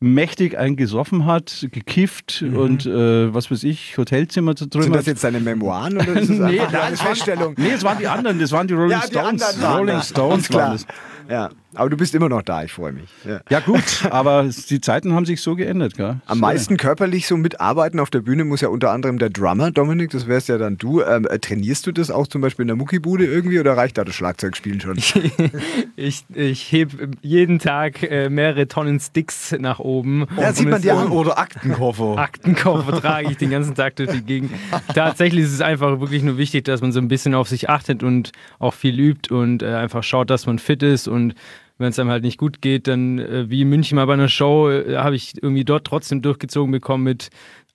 mächtig 0.00 0.58
eingesoffen 0.58 1.26
hat, 1.26 1.66
gekifft 1.70 2.42
mhm. 2.42 2.56
und 2.56 2.86
äh, 2.86 3.34
was 3.34 3.50
weiß 3.50 3.64
ich, 3.64 3.96
Hotelzimmer 3.96 4.56
zu 4.56 4.66
drüben. 4.66 4.84
Sind 4.84 4.96
das 4.96 5.06
jetzt 5.06 5.24
deine 5.24 5.40
Memoiren 5.40 5.96
oder 5.96 6.20
ist 6.20 6.30
das 6.30 6.38
nee, 6.38 6.60
eine 6.60 6.96
Feststellung? 6.96 7.54
Nee, 7.56 7.70
es 7.70 7.84
waren 7.84 7.98
die 7.98 8.08
anderen, 8.08 8.38
das 8.38 8.52
waren 8.52 8.66
die 8.66 8.74
Rolling 8.74 8.90
ja, 8.90 9.00
die 9.00 9.12
Stones. 9.12 9.58
Rolling 9.62 10.02
Stones 10.02 10.52
waren 10.52 10.72
das. 10.72 10.86
Ja, 11.28 11.50
aber 11.76 11.90
du 11.90 11.96
bist 11.96 12.14
immer 12.14 12.28
noch 12.28 12.42
da, 12.42 12.64
ich 12.64 12.72
freue 12.72 12.92
mich. 12.92 13.08
Ja. 13.24 13.40
ja. 13.50 13.60
gut, 13.60 14.06
aber 14.10 14.48
die 14.68 14.80
Zeiten 14.80 15.12
haben 15.14 15.26
sich 15.26 15.40
so 15.40 15.54
geändert. 15.54 15.96
Gell? 15.96 16.16
Am 16.26 16.38
so. 16.38 16.40
meisten 16.40 16.76
körperlich 16.76 17.26
so 17.26 17.36
mitarbeiten 17.36 18.00
auf 18.00 18.10
der 18.10 18.20
Bühne 18.20 18.44
muss 18.44 18.60
ja 18.60 18.68
unter 18.68 18.90
anderem 18.90 19.18
der 19.18 19.30
Drummer, 19.30 19.70
Dominik, 19.70 20.10
das 20.10 20.26
wärst 20.26 20.48
ja 20.48 20.58
dann 20.58 20.78
du. 20.78 21.02
Ähm, 21.02 21.26
äh, 21.26 21.38
trainierst 21.38 21.86
du 21.86 21.92
das 21.92 22.10
auch 22.10 22.26
zum 22.26 22.40
Beispiel 22.40 22.62
in 22.64 22.68
der 22.68 22.76
Muckibude 22.76 23.26
irgendwie 23.26 23.60
oder 23.60 23.76
reicht 23.76 23.98
da 23.98 24.04
das 24.04 24.14
Schlagzeugspielen 24.14 24.80
schon? 24.80 24.96
ich, 25.96 26.24
ich 26.34 26.72
heb 26.72 26.90
jeden 27.22 27.58
Tag 27.58 28.02
äh, 28.02 28.28
mehrere 28.28 28.68
Tonnen 28.68 29.00
Sticks 29.00 29.54
nach 29.58 29.78
oben. 29.78 30.26
Ja, 30.38 30.52
sieht 30.52 30.68
man 30.68 30.82
dir 30.82 30.96
an. 30.96 31.08
Oder 31.08 31.38
Aktenkoffer. 31.38 32.16
Aktenkoffer 32.18 33.00
trage 33.00 33.30
ich 33.30 33.36
den 33.36 33.50
ganzen 33.50 33.74
Tag 33.74 33.96
durch 33.96 34.10
die 34.10 34.22
Gegend. 34.22 34.52
Tatsächlich 34.94 35.44
ist 35.44 35.52
es 35.52 35.60
einfach 35.60 36.00
wirklich 36.00 36.22
nur 36.22 36.38
wichtig, 36.38 36.64
dass 36.64 36.80
man 36.80 36.92
so 36.92 37.00
ein 37.00 37.08
bisschen 37.08 37.34
auf 37.34 37.48
sich 37.48 37.68
achtet 37.68 38.02
und 38.02 38.32
auch 38.58 38.74
viel 38.74 38.98
übt 38.98 39.34
und 39.34 39.62
äh, 39.62 39.74
einfach 39.74 40.02
schaut, 40.02 40.30
dass 40.30 40.46
man 40.46 40.58
fit 40.58 40.82
ist 40.82 41.08
und 41.08 41.34
wenn 41.78 41.88
es 41.88 41.98
einem 41.98 42.10
halt 42.10 42.24
nicht 42.24 42.38
gut 42.38 42.62
geht, 42.62 42.88
dann 42.88 43.18
äh, 43.18 43.50
wie 43.50 43.62
in 43.62 43.68
München 43.68 43.96
mal 43.96 44.06
bei 44.06 44.14
einer 44.14 44.28
Show, 44.28 44.70
äh, 44.70 44.96
habe 44.96 45.16
ich 45.16 45.34
irgendwie 45.42 45.64
dort 45.64 45.86
trotzdem 45.86 46.22
durchgezogen 46.22 46.72
bekommen 46.72 47.04
mit 47.04 47.28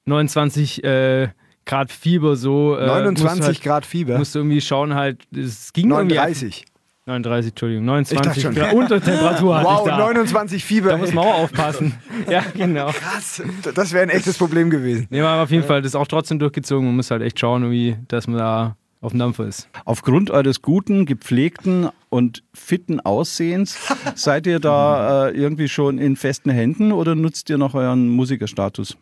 29 0.06 0.84
äh, 0.84 1.30
Grad 1.66 1.92
Fieber 1.92 2.36
so. 2.36 2.76
29 2.76 3.46
halt, 3.46 3.62
Grad 3.62 3.86
Fieber? 3.86 4.18
Musst 4.18 4.36
du 4.36 4.40
irgendwie 4.40 4.62
schauen 4.62 4.96
halt, 4.96 5.22
es 5.36 5.74
ging 5.74 5.88
39. 5.90 6.66
39, 7.06 7.52
Entschuldigung, 7.52 7.86
29 7.86 8.56
Grad 8.56 8.74
Untertemperatur 8.74 9.58
hatte 9.58 9.66
wow, 9.68 9.82
ich 9.86 9.92
da. 9.92 9.98
29 9.98 10.64
Fieber. 10.64 10.90
Da 10.92 10.98
muss 10.98 11.14
man 11.14 11.26
auch 11.26 11.40
aufpassen. 11.40 11.96
ja, 12.30 12.44
genau. 12.56 12.92
Krass, 12.92 13.42
das 13.74 13.92
wäre 13.92 14.04
ein 14.04 14.10
echtes 14.10 14.38
Problem 14.38 14.70
gewesen. 14.70 15.08
Nee, 15.10 15.22
aber 15.22 15.44
auf 15.44 15.52
jeden 15.52 15.64
Fall 15.64 15.82
das 15.82 15.92
ist 15.92 15.96
auch 15.96 16.08
trotzdem 16.08 16.38
durchgezogen. 16.38 16.86
Man 16.86 16.96
muss 16.96 17.10
halt 17.10 17.24
echt 17.24 17.40
schauen, 17.40 17.72
wie, 17.72 17.98
dass 18.08 18.28
man 18.28 18.38
da 18.38 18.78
auf 19.02 19.12
dem 19.12 19.20
Dampfer 19.20 19.48
ist. 19.48 19.68
Aufgrund 19.84 20.30
eures 20.30 20.62
guten, 20.62 21.08
gepflegten 21.08 21.90
und 22.10 22.44
fitten 22.54 23.00
Aussehens 23.00 23.78
seid 24.16 24.46
ihr 24.46 24.60
da 24.60 25.30
äh, 25.30 25.32
irgendwie 25.32 25.68
schon 25.70 25.98
in 25.98 26.16
festen 26.16 26.52
Händen 26.52 26.92
oder 26.92 27.16
nutzt 27.16 27.50
ihr 27.50 27.58
noch 27.58 27.74
euren 27.74 28.10
Musikerstatus? 28.10 28.98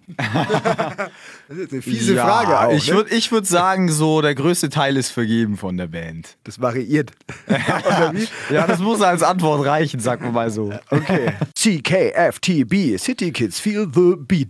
das 1.50 1.58
ist 1.58 1.74
eine 1.74 1.82
fiese 1.82 2.16
ja, 2.16 2.26
Frage 2.26 2.60
auch. 2.60 2.74
Ich 2.74 2.88
ne? 2.90 2.96
würde 2.96 3.12
würd 3.12 3.46
sagen, 3.46 3.92
so 3.92 4.22
der 4.22 4.36
größte 4.36 4.70
Teil 4.70 4.96
ist 4.96 5.10
vergeben 5.10 5.58
von 5.58 5.76
der 5.76 5.88
Band. 5.88 6.38
Das 6.46 6.62
variiert. 6.62 7.12
ja, 8.50 8.68
das 8.68 8.80
muss 8.80 9.02
als 9.02 9.22
Antwort 9.22 9.66
reichen, 9.66 10.00
sagen 10.00 10.24
wir 10.24 10.32
mal 10.32 10.50
so. 10.50 10.72
Okay. 10.90 11.34
CKFTB, 11.56 12.98
City 12.98 13.32
Kids 13.32 13.60
Feel 13.60 13.88
the 13.94 14.16
Beat 14.18 14.50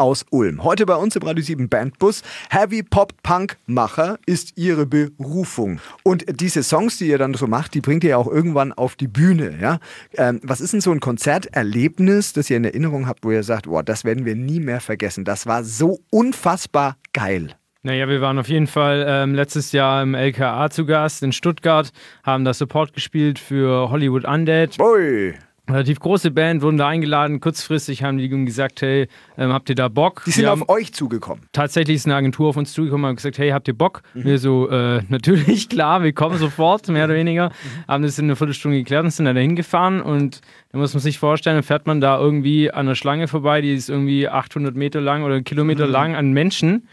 aus 0.00 0.24
Ulm. 0.30 0.64
Heute 0.64 0.86
bei 0.86 0.96
uns 0.96 1.14
im 1.14 1.22
Radio 1.22 1.44
7 1.44 1.68
Bandbus. 1.68 2.22
Heavy 2.48 2.82
Pop 2.82 3.12
Punk 3.22 3.58
Macher 3.66 4.18
ist 4.24 4.56
ihre 4.56 4.86
Berufung. 4.86 5.78
Und 6.02 6.40
diese 6.40 6.62
Songs, 6.62 6.96
die 6.96 7.06
ihr 7.06 7.18
dann 7.18 7.34
so 7.34 7.46
macht, 7.46 7.74
die 7.74 7.82
bringt 7.82 8.02
ihr 8.02 8.10
ja 8.10 8.16
auch 8.16 8.26
irgendwann 8.26 8.72
auf 8.72 8.96
die 8.96 9.08
Bühne. 9.08 9.58
Ja? 9.60 9.78
Ähm, 10.16 10.40
was 10.42 10.62
ist 10.62 10.72
denn 10.72 10.80
so 10.80 10.90
ein 10.90 11.00
Konzerterlebnis, 11.00 12.32
das 12.32 12.48
ihr 12.48 12.56
in 12.56 12.64
Erinnerung 12.64 13.06
habt, 13.06 13.24
wo 13.24 13.30
ihr 13.30 13.42
sagt, 13.42 13.66
boah, 13.66 13.82
das 13.82 14.04
werden 14.04 14.24
wir 14.24 14.34
nie 14.34 14.58
mehr 14.58 14.80
vergessen. 14.80 15.24
Das 15.26 15.46
war 15.46 15.64
so 15.64 16.00
unfassbar 16.10 16.96
geil. 17.12 17.54
Naja, 17.82 18.08
wir 18.08 18.22
waren 18.22 18.38
auf 18.38 18.48
jeden 18.48 18.66
Fall 18.66 19.04
ähm, 19.06 19.34
letztes 19.34 19.72
Jahr 19.72 20.02
im 20.02 20.14
LKA 20.14 20.70
zu 20.70 20.86
Gast 20.86 21.22
in 21.22 21.32
Stuttgart, 21.32 21.92
haben 22.22 22.44
da 22.44 22.54
Support 22.54 22.94
gespielt 22.94 23.38
für 23.38 23.90
Hollywood 23.90 24.24
Undead. 24.24 24.78
Ui 24.80 25.34
relativ 25.72 26.00
große 26.00 26.30
Band, 26.30 26.62
wurden 26.62 26.76
da 26.76 26.88
eingeladen. 26.88 27.40
Kurzfristig 27.40 28.02
haben 28.02 28.18
die 28.18 28.28
gesagt, 28.28 28.82
hey, 28.82 29.08
ähm, 29.36 29.52
habt 29.52 29.68
ihr 29.68 29.74
da 29.74 29.88
Bock? 29.88 30.22
Die 30.26 30.30
sind 30.30 30.44
wir 30.44 30.52
auf 30.52 30.68
euch 30.68 30.92
zugekommen. 30.92 31.44
Tatsächlich 31.52 31.96
ist 31.96 32.06
eine 32.06 32.14
Agentur 32.14 32.48
auf 32.48 32.56
uns 32.56 32.72
zugekommen 32.72 33.08
und 33.08 33.16
gesagt, 33.16 33.38
hey, 33.38 33.50
habt 33.50 33.68
ihr 33.68 33.74
Bock? 33.76 34.02
Mhm. 34.14 34.24
Wir 34.24 34.38
so, 34.38 34.68
äh, 34.68 35.02
natürlich, 35.08 35.68
klar, 35.68 36.02
wir 36.02 36.12
kommen 36.12 36.38
sofort, 36.38 36.88
mehr 36.88 37.04
oder 37.04 37.14
weniger. 37.14 37.48
Mhm. 37.48 37.88
Haben 37.88 38.02
das 38.02 38.18
in 38.18 38.26
einer 38.26 38.36
Viertelstunde 38.36 38.78
geklärt 38.78 39.04
und 39.04 39.10
sind 39.10 39.26
da 39.26 39.32
dahin 39.32 39.56
gefahren 39.56 40.00
und 40.00 40.40
da 40.72 40.78
muss 40.78 40.94
man 40.94 41.00
sich 41.00 41.18
vorstellen, 41.18 41.56
dann 41.56 41.64
fährt 41.64 41.86
man 41.86 42.00
da 42.00 42.18
irgendwie 42.18 42.70
an 42.70 42.86
einer 42.86 42.94
Schlange 42.94 43.26
vorbei, 43.26 43.60
die 43.60 43.74
ist 43.74 43.90
irgendwie 43.90 44.28
800 44.28 44.76
Meter 44.76 45.00
lang 45.00 45.24
oder 45.24 45.34
einen 45.34 45.44
Kilometer 45.44 45.86
mhm. 45.86 45.92
lang 45.92 46.14
an 46.14 46.32
Menschen 46.32 46.86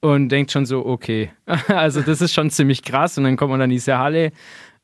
und 0.00 0.28
denkt 0.28 0.50
schon 0.50 0.66
so, 0.66 0.84
okay, 0.84 1.30
also 1.68 2.02
das 2.02 2.20
ist 2.20 2.34
schon 2.34 2.50
ziemlich 2.50 2.82
krass 2.82 3.16
und 3.16 3.24
dann 3.24 3.36
kommt 3.36 3.50
man 3.50 3.60
dann 3.60 3.70
in 3.70 3.76
diese 3.76 3.98
Halle 3.98 4.32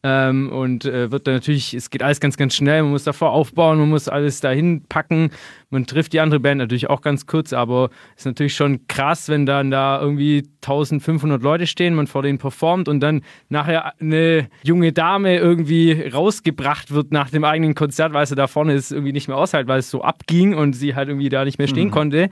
ähm, 0.04 0.50
und 0.52 0.84
äh, 0.84 1.10
wird 1.10 1.26
dann 1.26 1.34
natürlich, 1.34 1.74
es 1.74 1.90
geht 1.90 2.04
alles 2.04 2.20
ganz, 2.20 2.36
ganz 2.36 2.54
schnell, 2.54 2.82
man 2.82 2.92
muss 2.92 3.02
davor 3.02 3.32
aufbauen, 3.32 3.78
man 3.78 3.88
muss 3.88 4.08
alles 4.08 4.40
dahin 4.40 4.84
packen. 4.88 5.30
Man 5.70 5.86
trifft 5.86 6.12
die 6.12 6.20
andere 6.20 6.38
Band 6.38 6.58
natürlich 6.58 6.88
auch 6.88 7.00
ganz 7.00 7.26
kurz, 7.26 7.52
aber 7.52 7.90
es 8.14 8.22
ist 8.22 8.26
natürlich 8.26 8.54
schon 8.54 8.86
krass, 8.86 9.28
wenn 9.28 9.44
dann 9.44 9.72
da 9.72 10.00
irgendwie 10.00 10.48
1500 10.62 11.42
Leute 11.42 11.66
stehen, 11.66 11.94
man 11.94 12.06
vor 12.06 12.22
denen 12.22 12.38
performt 12.38 12.88
und 12.88 13.00
dann 13.00 13.22
nachher 13.48 14.00
eine 14.00 14.48
junge 14.62 14.92
Dame 14.92 15.36
irgendwie 15.36 15.92
rausgebracht 16.08 16.92
wird 16.92 17.10
nach 17.10 17.30
dem 17.30 17.42
eigenen 17.42 17.74
Konzert, 17.74 18.12
weil 18.12 18.26
sie 18.26 18.36
da 18.36 18.46
vorne 18.46 18.74
ist, 18.74 18.92
irgendwie 18.92 19.12
nicht 19.12 19.26
mehr 19.26 19.36
aushält, 19.36 19.66
weil 19.66 19.80
es 19.80 19.90
so 19.90 20.02
abging 20.02 20.54
und 20.54 20.74
sie 20.74 20.94
halt 20.94 21.08
irgendwie 21.08 21.28
da 21.28 21.44
nicht 21.44 21.58
mehr 21.58 21.68
stehen 21.68 21.88
mhm. 21.88 21.92
konnte. 21.92 22.30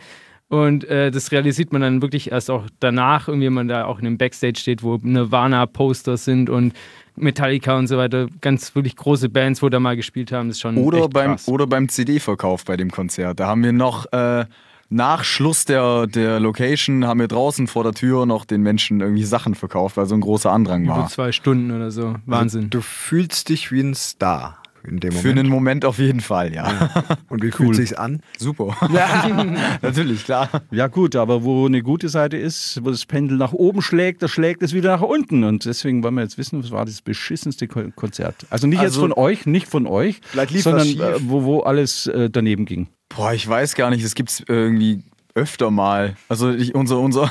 Und 0.48 0.84
äh, 0.84 1.10
das 1.10 1.32
realisiert 1.32 1.72
man 1.72 1.82
dann 1.82 2.02
wirklich 2.02 2.30
erst 2.30 2.50
auch 2.50 2.66
danach, 2.78 3.26
irgendwie, 3.26 3.46
wenn 3.46 3.54
man 3.54 3.68
da 3.68 3.86
auch 3.86 3.98
in 3.98 4.06
einem 4.06 4.18
Backstage 4.18 4.60
steht, 4.60 4.82
wo 4.82 4.96
Nirvana-Poster 5.02 6.16
sind 6.16 6.48
und 6.48 6.72
Metallica 7.16 7.76
und 7.76 7.88
so 7.88 7.96
weiter, 7.96 8.28
ganz 8.40 8.74
wirklich 8.74 8.94
große 8.94 9.28
Bands, 9.28 9.62
wo 9.62 9.68
da 9.68 9.80
mal 9.80 9.96
gespielt 9.96 10.30
haben, 10.30 10.48
das 10.48 10.58
ist 10.58 10.60
schon 10.60 10.76
oder 10.76 10.98
echt 10.98 11.12
beim 11.12 11.32
krass. 11.32 11.48
Oder 11.48 11.66
beim 11.66 11.88
CD-Verkauf 11.88 12.64
bei 12.64 12.76
dem 12.76 12.90
Konzert. 12.90 13.40
Da 13.40 13.48
haben 13.48 13.64
wir 13.64 13.72
noch 13.72 14.12
äh, 14.12 14.44
nach 14.88 15.24
Schluss 15.24 15.64
der, 15.64 16.06
der 16.06 16.38
Location 16.38 17.06
haben 17.06 17.18
wir 17.18 17.28
draußen 17.28 17.66
vor 17.66 17.82
der 17.82 17.92
Tür 17.92 18.24
noch 18.26 18.44
den 18.44 18.62
Menschen 18.62 19.00
irgendwie 19.00 19.24
Sachen 19.24 19.56
verkauft, 19.56 19.96
weil 19.96 20.06
so 20.06 20.14
ein 20.14 20.20
großer 20.20 20.52
Andrang 20.52 20.86
war. 20.86 20.98
Über 20.98 21.08
zwei 21.08 21.32
Stunden 21.32 21.72
oder 21.72 21.90
so. 21.90 22.14
Wahnsinn. 22.26 22.60
Also, 22.60 22.70
du 22.70 22.80
fühlst 22.82 23.48
dich 23.48 23.72
wie 23.72 23.80
ein 23.80 23.94
Star 23.94 24.58
in 24.86 25.00
dem 25.00 25.14
Moment. 25.14 25.22
Für 25.22 25.30
einen 25.30 25.48
Moment 25.48 25.84
auf 25.84 25.98
jeden 25.98 26.20
Fall, 26.20 26.54
ja. 26.54 26.70
ja. 26.70 27.04
Und 27.28 27.42
wie 27.42 27.46
cool. 27.58 27.66
fühlt 27.66 27.76
sich's 27.76 27.92
an? 27.92 28.20
Super. 28.38 28.76
Ja, 28.96 29.44
natürlich, 29.82 30.24
klar. 30.24 30.48
Ja 30.70 30.86
gut, 30.86 31.16
aber 31.16 31.44
wo 31.44 31.66
eine 31.66 31.82
gute 31.82 32.08
Seite 32.08 32.36
ist, 32.36 32.80
wo 32.82 32.90
das 32.90 33.04
Pendel 33.04 33.36
nach 33.36 33.52
oben 33.52 33.82
schlägt, 33.82 34.22
da 34.22 34.28
schlägt 34.28 34.62
es 34.62 34.72
wieder 34.72 34.90
nach 34.90 35.02
unten. 35.02 35.44
Und 35.44 35.64
deswegen 35.64 36.02
wollen 36.02 36.14
wir 36.14 36.22
jetzt 36.22 36.38
wissen, 36.38 36.62
was 36.62 36.70
war 36.70 36.84
das 36.84 37.02
beschissenste 37.02 37.66
Konzert? 37.66 38.46
Also 38.48 38.66
nicht 38.66 38.78
also, 38.78 39.00
jetzt 39.00 39.00
von 39.00 39.12
euch, 39.12 39.44
nicht 39.44 39.68
von 39.68 39.86
euch, 39.86 40.20
sondern 40.32 40.88
äh, 40.88 41.14
wo, 41.20 41.44
wo 41.44 41.60
alles 41.60 42.06
äh, 42.06 42.30
daneben 42.30 42.64
ging. 42.64 42.88
Boah, 43.08 43.32
ich 43.32 43.46
weiß 43.46 43.74
gar 43.74 43.90
nicht, 43.90 44.04
es 44.04 44.14
gibt 44.14 44.44
irgendwie 44.48 45.02
öfter 45.36 45.70
mal. 45.70 46.16
Also 46.28 46.50
ich, 46.50 46.74
unser, 46.74 46.98
unser, 46.98 47.30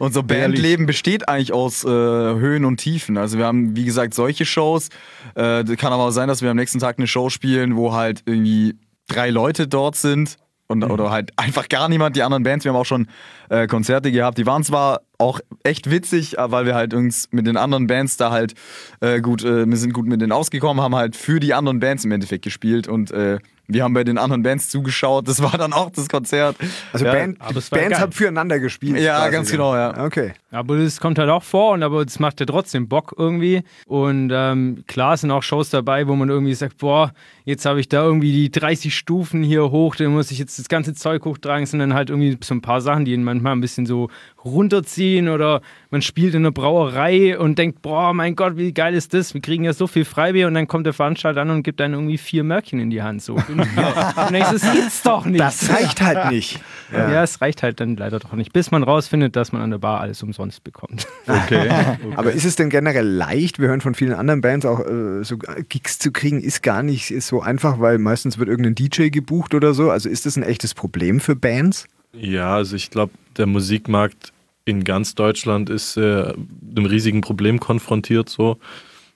unser 0.00 0.22
Bandleben 0.22 0.86
besteht 0.86 1.28
eigentlich 1.28 1.52
aus 1.52 1.84
äh, 1.84 1.88
Höhen 1.88 2.64
und 2.64 2.78
Tiefen. 2.78 3.18
Also 3.18 3.36
wir 3.36 3.44
haben, 3.44 3.76
wie 3.76 3.84
gesagt, 3.84 4.14
solche 4.14 4.46
Shows. 4.46 4.88
Äh, 5.34 5.62
kann 5.76 5.92
aber 5.92 6.04
auch 6.04 6.10
sein, 6.10 6.26
dass 6.26 6.40
wir 6.40 6.50
am 6.50 6.56
nächsten 6.56 6.78
Tag 6.78 6.98
eine 6.98 7.06
Show 7.06 7.28
spielen, 7.28 7.76
wo 7.76 7.92
halt 7.92 8.22
irgendwie 8.24 8.76
drei 9.08 9.28
Leute 9.28 9.68
dort 9.68 9.96
sind. 9.96 10.38
Und, 10.68 10.84
mhm. 10.84 10.90
Oder 10.90 11.10
halt 11.10 11.32
einfach 11.36 11.68
gar 11.68 11.88
niemand, 11.90 12.16
die 12.16 12.22
anderen 12.22 12.44
Bands. 12.44 12.64
Wir 12.64 12.72
haben 12.72 12.80
auch 12.80 12.86
schon 12.86 13.08
äh, 13.50 13.66
Konzerte 13.66 14.10
gehabt. 14.10 14.38
Die 14.38 14.46
waren 14.46 14.64
zwar 14.64 15.02
auch 15.18 15.40
echt 15.64 15.90
witzig, 15.90 16.38
äh, 16.38 16.50
weil 16.50 16.64
wir 16.64 16.74
halt 16.74 16.94
uns 16.94 17.28
mit 17.30 17.46
den 17.46 17.58
anderen 17.58 17.86
Bands 17.86 18.16
da 18.16 18.30
halt 18.30 18.54
äh, 19.00 19.20
gut, 19.20 19.44
äh, 19.44 19.68
wir 19.68 19.76
sind 19.76 19.92
gut 19.92 20.06
mit 20.06 20.22
denen 20.22 20.32
ausgekommen, 20.32 20.82
haben 20.82 20.94
halt 20.94 21.14
für 21.14 21.40
die 21.40 21.52
anderen 21.52 21.78
Bands 21.78 22.06
im 22.06 22.12
Endeffekt 22.12 22.44
gespielt 22.44 22.88
und 22.88 23.10
äh, 23.10 23.38
wir 23.72 23.84
haben 23.84 23.94
bei 23.94 24.04
den 24.04 24.18
anderen 24.18 24.42
Bands 24.42 24.68
zugeschaut. 24.68 25.28
Das 25.28 25.42
war 25.42 25.56
dann 25.56 25.72
auch 25.72 25.90
das 25.90 26.08
Konzert. 26.08 26.56
Also 26.92 27.04
ja, 27.04 27.12
Band, 27.12 27.38
Bands 27.38 27.70
geil. 27.70 27.98
haben 27.98 28.12
füreinander 28.12 28.58
gespielt. 28.58 28.98
Ja, 28.98 29.18
quasi. 29.18 29.32
ganz 29.32 29.50
genau, 29.50 29.74
ja. 29.74 30.04
Okay. 30.04 30.32
Aber 30.52 30.76
das 30.76 30.98
kommt 30.98 31.18
halt 31.18 31.30
auch 31.30 31.44
vor, 31.44 31.72
und 31.72 31.84
aber 31.84 32.04
das 32.04 32.18
macht 32.18 32.40
ja 32.40 32.46
trotzdem 32.46 32.88
Bock 32.88 33.14
irgendwie. 33.16 33.62
Und 33.86 34.30
ähm, 34.34 34.82
klar 34.88 35.16
sind 35.16 35.30
auch 35.30 35.44
Shows 35.44 35.70
dabei, 35.70 36.08
wo 36.08 36.16
man 36.16 36.28
irgendwie 36.28 36.54
sagt, 36.54 36.78
boah, 36.78 37.12
jetzt 37.44 37.66
habe 37.66 37.78
ich 37.78 37.88
da 37.88 38.02
irgendwie 38.02 38.32
die 38.32 38.50
30 38.50 38.96
Stufen 38.96 39.44
hier 39.44 39.70
hoch, 39.70 39.94
dann 39.94 40.08
muss 40.08 40.32
ich 40.32 40.38
jetzt 40.40 40.58
das 40.58 40.68
ganze 40.68 40.92
Zeug 40.94 41.24
hochtragen. 41.24 41.62
Es 41.62 41.70
sind 41.70 41.78
dann 41.78 41.94
halt 41.94 42.10
irgendwie 42.10 42.36
so 42.42 42.54
ein 42.54 42.62
paar 42.62 42.80
Sachen, 42.80 43.04
die 43.04 43.16
manchmal 43.16 43.52
ein 43.52 43.60
bisschen 43.60 43.86
so 43.86 44.08
runterziehen 44.44 45.28
oder 45.28 45.60
man 45.90 46.02
spielt 46.02 46.34
in 46.34 46.42
einer 46.42 46.50
Brauerei 46.50 47.38
und 47.38 47.58
denkt, 47.58 47.82
boah, 47.82 48.12
mein 48.12 48.34
Gott, 48.34 48.56
wie 48.56 48.72
geil 48.72 48.94
ist 48.94 49.14
das? 49.14 49.34
Wir 49.34 49.40
kriegen 49.40 49.62
ja 49.62 49.72
so 49.72 49.86
viel 49.86 50.04
Freibier 50.04 50.48
und 50.48 50.54
dann 50.54 50.66
kommt 50.66 50.86
der 50.86 50.94
Veranstalter 50.94 51.42
an 51.42 51.50
und 51.50 51.62
gibt 51.62 51.78
dann 51.78 51.92
irgendwie 51.92 52.18
vier 52.18 52.42
Mörkchen 52.42 52.80
in 52.80 52.90
die 52.90 53.02
Hand. 53.02 53.22
So. 53.22 53.34
und 53.48 54.32
denkst, 54.32 54.50
das 54.50 54.72
gibt's 54.72 55.02
doch 55.02 55.26
nicht. 55.26 55.40
Das 55.40 55.70
reicht 55.70 56.00
halt 56.00 56.30
nicht. 56.32 56.60
Ja. 56.92 57.10
ja. 57.10 57.22
es 57.22 57.40
reicht 57.40 57.62
halt 57.62 57.78
dann 57.78 57.96
leider 57.96 58.18
doch 58.18 58.32
nicht, 58.32 58.52
bis 58.52 58.72
man 58.72 58.82
rausfindet, 58.82 59.36
dass 59.36 59.52
man 59.52 59.62
an 59.62 59.70
der 59.70 59.78
Bar 59.78 60.00
alles 60.00 60.22
umsonst 60.24 60.39
bekommt. 60.60 61.06
Okay. 61.26 61.68
okay. 61.68 61.96
Aber 62.16 62.32
ist 62.32 62.44
es 62.44 62.56
denn 62.56 62.70
generell 62.70 63.06
leicht? 63.06 63.58
Wir 63.58 63.68
hören 63.68 63.80
von 63.80 63.94
vielen 63.94 64.14
anderen 64.14 64.40
Bands 64.40 64.66
auch, 64.66 64.80
äh, 64.80 65.22
so 65.22 65.38
Gigs 65.68 65.98
zu 65.98 66.10
kriegen, 66.10 66.40
ist 66.40 66.62
gar 66.62 66.82
nicht 66.82 67.14
so 67.22 67.40
einfach, 67.40 67.78
weil 67.78 67.98
meistens 67.98 68.38
wird 68.38 68.48
irgendein 68.48 68.74
DJ 68.74 69.08
gebucht 69.08 69.54
oder 69.54 69.74
so. 69.74 69.90
Also 69.90 70.08
ist 70.08 70.26
das 70.26 70.36
ein 70.36 70.42
echtes 70.42 70.74
Problem 70.74 71.20
für 71.20 71.36
Bands? 71.36 71.86
Ja, 72.12 72.56
also 72.56 72.74
ich 72.74 72.90
glaube, 72.90 73.12
der 73.36 73.46
Musikmarkt 73.46 74.32
in 74.64 74.84
ganz 74.84 75.14
Deutschland 75.14 75.70
ist 75.70 75.96
äh, 75.96 76.32
einem 76.32 76.86
riesigen 76.86 77.20
Problem 77.20 77.60
konfrontiert 77.60 78.28
so. 78.28 78.58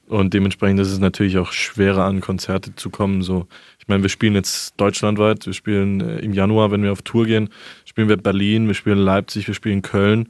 Und 0.06 0.34
dementsprechend 0.34 0.80
ist 0.80 0.92
es 0.92 0.98
natürlich 0.98 1.38
auch 1.38 1.52
schwerer, 1.52 2.04
an 2.04 2.20
Konzerte 2.20 2.74
zu 2.76 2.90
kommen. 2.90 3.22
So, 3.22 3.46
ich 3.78 3.88
meine, 3.88 4.02
wir 4.02 4.10
spielen 4.10 4.34
jetzt 4.34 4.74
deutschlandweit, 4.76 5.46
wir 5.46 5.54
spielen 5.54 6.00
äh, 6.00 6.18
im 6.18 6.34
Januar, 6.34 6.70
wenn 6.70 6.82
wir 6.82 6.92
auf 6.92 7.02
Tour 7.02 7.24
gehen, 7.24 7.48
spielen 7.84 8.08
wir 8.08 8.18
Berlin, 8.18 8.66
wir 8.66 8.74
spielen 8.74 8.98
Leipzig, 8.98 9.46
wir 9.46 9.54
spielen 9.54 9.82
Köln, 9.82 10.28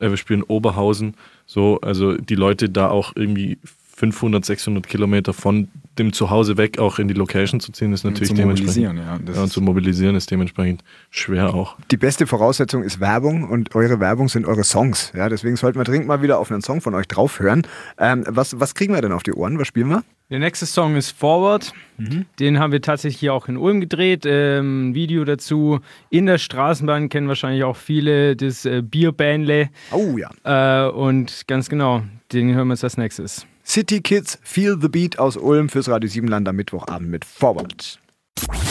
äh, 0.00 0.10
wir 0.10 0.16
spielen 0.16 0.42
Oberhausen. 0.42 1.14
So, 1.46 1.80
also 1.80 2.16
die 2.16 2.34
Leute 2.34 2.68
da 2.68 2.88
auch 2.90 3.12
irgendwie 3.14 3.58
500, 4.00 4.44
600 4.44 4.88
Kilometer 4.88 5.34
von 5.34 5.68
dem 5.98 6.14
Zuhause 6.14 6.56
weg 6.56 6.78
auch 6.78 6.98
in 6.98 7.06
die 7.06 7.14
Location 7.14 7.60
zu 7.60 7.70
ziehen, 7.70 7.92
ist 7.92 8.02
natürlich 8.02 8.34
zu 8.34 8.42
mobilisieren, 8.42 8.96
ja. 8.96 9.18
ja 9.34 9.42
und 9.42 9.52
zu 9.52 9.60
mobilisieren 9.60 10.16
ist 10.16 10.30
dementsprechend 10.30 10.82
schwer 11.10 11.52
auch. 11.52 11.76
Die 11.90 11.98
beste 11.98 12.26
Voraussetzung 12.26 12.82
ist 12.82 13.00
Werbung 13.00 13.44
und 13.44 13.74
eure 13.74 14.00
Werbung 14.00 14.30
sind 14.30 14.46
eure 14.46 14.64
Songs. 14.64 15.12
Ja, 15.14 15.28
deswegen 15.28 15.56
sollten 15.56 15.78
wir 15.78 15.84
dringend 15.84 16.08
mal 16.08 16.22
wieder 16.22 16.38
auf 16.38 16.50
einen 16.50 16.62
Song 16.62 16.80
von 16.80 16.94
euch 16.94 17.08
draufhören. 17.08 17.66
Ähm, 17.98 18.24
was, 18.26 18.58
was 18.58 18.74
kriegen 18.74 18.94
wir 18.94 19.02
denn 19.02 19.12
auf 19.12 19.22
die 19.22 19.34
Ohren? 19.34 19.58
Was 19.58 19.68
spielen 19.68 19.90
wir? 19.90 20.02
Der 20.30 20.38
nächste 20.38 20.64
Song 20.64 20.94
ist 20.94 21.10
Forward. 21.10 21.72
Mhm. 21.98 22.24
Den 22.38 22.60
haben 22.60 22.72
wir 22.72 22.80
tatsächlich 22.80 23.18
hier 23.18 23.34
auch 23.34 23.48
in 23.48 23.56
Ulm 23.56 23.80
gedreht. 23.80 24.24
Ähm, 24.24 24.94
Video 24.94 25.24
dazu. 25.24 25.80
In 26.08 26.26
der 26.26 26.38
Straßenbahn 26.38 27.08
kennen 27.08 27.26
wahrscheinlich 27.26 27.64
auch 27.64 27.76
viele 27.76 28.36
das 28.36 28.64
äh, 28.64 28.80
Bierbähnle. 28.80 29.70
Oh 29.90 30.16
ja. 30.16 30.86
Äh, 30.86 30.90
und 30.90 31.48
ganz 31.48 31.68
genau, 31.68 32.02
den 32.32 32.54
hören 32.54 32.68
wir 32.68 32.72
uns 32.72 32.84
als 32.84 32.96
nächstes. 32.96 33.44
City 33.66 34.00
Kids 34.00 34.38
Feel 34.42 34.78
the 34.80 34.88
Beat 34.88 35.18
aus 35.18 35.36
Ulm 35.36 35.68
fürs 35.68 35.88
Radio 35.88 36.08
7 36.08 36.28
Land 36.28 36.48
am 36.48 36.56
Mittwochabend 36.56 37.10
mit 37.10 37.24
Forward. 37.24 37.98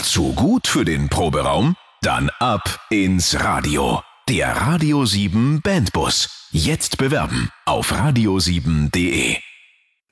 Zu 0.02 0.32
gut 0.32 0.66
für 0.66 0.86
den 0.86 1.08
Proberaum? 1.10 1.76
Dann 2.00 2.30
ab 2.38 2.80
ins 2.88 3.38
Radio. 3.38 4.00
Der 4.30 4.56
Radio 4.56 5.04
7 5.04 5.60
Bandbus. 5.62 6.48
Jetzt 6.52 6.96
bewerben 6.96 7.50
auf 7.66 7.92
radio7.de. 7.92 9.36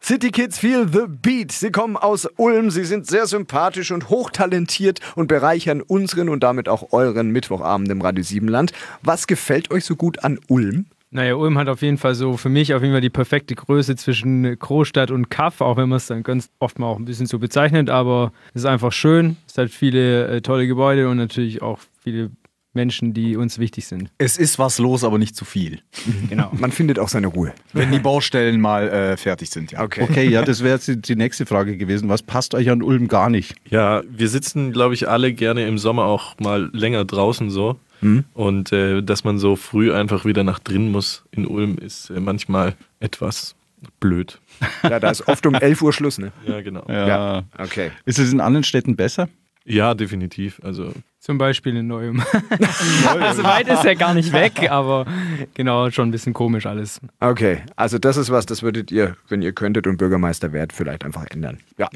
City 0.00 0.30
Kids 0.30 0.58
Feel 0.58 0.86
the 0.88 1.06
Beat. 1.08 1.52
Sie 1.52 1.70
kommen 1.70 1.96
aus 1.96 2.26
Ulm, 2.36 2.70
sie 2.70 2.84
sind 2.84 3.06
sehr 3.06 3.26
sympathisch 3.26 3.90
und 3.90 4.08
hochtalentiert 4.08 5.00
und 5.16 5.26
bereichern 5.26 5.82
unseren 5.82 6.28
und 6.28 6.42
damit 6.42 6.68
auch 6.68 6.92
euren 6.92 7.30
Mittwochabend 7.30 7.90
im 7.90 8.00
Radio 8.00 8.22
7 8.22 8.48
Land. 8.48 8.72
Was 9.02 9.26
gefällt 9.26 9.70
euch 9.70 9.84
so 9.84 9.96
gut 9.96 10.24
an 10.24 10.38
Ulm? 10.48 10.86
Naja, 11.10 11.34
Ulm 11.34 11.58
hat 11.58 11.68
auf 11.68 11.82
jeden 11.82 11.98
Fall 11.98 12.14
so 12.14 12.36
für 12.36 12.48
mich 12.48 12.74
auf 12.74 12.82
jeden 12.82 12.94
Fall 12.94 13.00
die 13.00 13.10
perfekte 13.10 13.54
Größe 13.54 13.96
zwischen 13.96 14.58
Großstadt 14.58 15.10
und 15.10 15.30
Kaff, 15.30 15.60
auch 15.60 15.76
wenn 15.76 15.88
man 15.88 15.96
es 15.96 16.06
dann 16.06 16.22
ganz 16.22 16.48
oft 16.58 16.78
mal 16.78 16.86
auch 16.86 16.98
ein 16.98 17.06
bisschen 17.06 17.26
so 17.26 17.38
bezeichnet, 17.38 17.90
aber 17.90 18.32
es 18.54 18.62
ist 18.62 18.66
einfach 18.66 18.92
schön. 18.92 19.36
Es 19.46 19.58
hat 19.58 19.70
viele 19.70 20.28
äh, 20.28 20.40
tolle 20.42 20.66
Gebäude 20.66 21.08
und 21.08 21.16
natürlich 21.16 21.60
auch 21.60 21.78
viele 22.02 22.30
Menschen, 22.74 23.14
die 23.14 23.36
uns 23.36 23.58
wichtig 23.58 23.86
sind. 23.86 24.10
Es 24.18 24.36
ist 24.36 24.58
was 24.58 24.78
los, 24.78 25.02
aber 25.04 25.18
nicht 25.18 25.34
zu 25.34 25.44
viel. 25.44 25.80
genau. 26.28 26.50
Man 26.52 26.70
findet 26.70 26.98
auch 26.98 27.08
seine 27.08 27.28
Ruhe. 27.28 27.52
Wenn 27.72 27.90
die 27.90 27.98
Baustellen 27.98 28.60
mal 28.60 28.88
äh, 28.88 29.16
fertig 29.16 29.50
sind, 29.50 29.72
ja. 29.72 29.82
Okay, 29.82 30.02
okay 30.02 30.28
ja, 30.28 30.42
das 30.42 30.62
wäre 30.62 30.74
jetzt 30.74 31.08
die, 31.08 31.16
nächste 31.16 31.46
Frage 31.46 31.76
gewesen. 31.76 32.08
Was 32.08 32.22
passt 32.22 32.54
euch 32.54 32.70
an 32.70 32.82
Ulm 32.82 33.08
gar 33.08 33.30
nicht? 33.30 33.54
Ja, 33.68 34.02
wir 34.08 34.28
sitzen, 34.28 34.72
glaube 34.72 34.94
ich, 34.94 35.08
alle 35.08 35.32
gerne 35.32 35.66
im 35.66 35.78
Sommer 35.78 36.04
auch 36.04 36.38
mal 36.38 36.70
länger 36.72 37.04
draußen 37.04 37.50
so. 37.50 37.80
Mhm. 38.00 38.24
Und 38.34 38.72
äh, 38.72 39.02
dass 39.02 39.24
man 39.24 39.38
so 39.38 39.56
früh 39.56 39.92
einfach 39.92 40.24
wieder 40.24 40.44
nach 40.44 40.58
drin 40.58 40.92
muss 40.92 41.24
in 41.32 41.46
Ulm, 41.46 41.78
ist 41.78 42.10
äh, 42.10 42.20
manchmal 42.20 42.76
etwas 43.00 43.56
blöd. 44.00 44.40
Ja, 44.82 45.00
da 45.00 45.10
ist 45.10 45.26
oft 45.26 45.46
um 45.46 45.54
11 45.56 45.82
Uhr 45.82 45.92
Schluss, 45.92 46.18
ne? 46.18 46.32
Ja, 46.46 46.60
genau. 46.60 46.84
Ja. 46.88 47.08
ja. 47.08 47.42
Okay. 47.58 47.90
Ist 48.04 48.18
es 48.18 48.32
in 48.32 48.40
anderen 48.40 48.64
Städten 48.64 48.96
besser? 48.96 49.28
Ja, 49.68 49.94
definitiv. 49.94 50.60
Also 50.64 50.92
Zum 51.18 51.36
Beispiel 51.36 51.76
in 51.76 51.86
Neum. 51.88 52.22
also 53.20 53.44
weit 53.44 53.68
ist 53.68 53.84
ja 53.84 53.94
gar 53.94 54.14
nicht 54.14 54.32
weg, 54.32 54.70
aber 54.70 55.06
genau, 55.54 55.90
schon 55.90 56.08
ein 56.08 56.10
bisschen 56.10 56.32
komisch 56.32 56.64
alles. 56.66 57.00
Okay, 57.20 57.62
also 57.76 57.98
das 57.98 58.16
ist 58.16 58.30
was, 58.30 58.46
das 58.46 58.62
würdet 58.62 58.90
ihr, 58.90 59.16
wenn 59.28 59.42
ihr 59.42 59.52
könntet 59.52 59.86
und 59.86 59.98
Bürgermeister 59.98 60.52
wärt, 60.52 60.72
vielleicht 60.72 61.04
einfach 61.04 61.26
ändern. 61.30 61.58
Ja. 61.76 61.88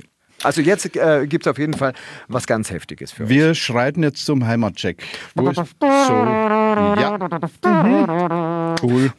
Also 0.42 0.60
jetzt 0.60 0.96
äh, 0.96 1.26
gibt 1.26 1.46
es 1.46 1.50
auf 1.50 1.58
jeden 1.58 1.74
Fall 1.74 1.94
was 2.28 2.46
ganz 2.46 2.70
Heftiges 2.70 3.12
für 3.12 3.22
uns. 3.24 3.30
Wir 3.30 3.54
schreiten 3.54 4.02
jetzt 4.02 4.26
zum 4.26 4.46
Heimatcheck. 4.46 5.02
Wo 5.34 5.48
ist 5.48 5.56
so? 5.56 5.62
Ja. 5.82 7.16
Mhm. 7.64 8.74
Cool. 8.82 9.12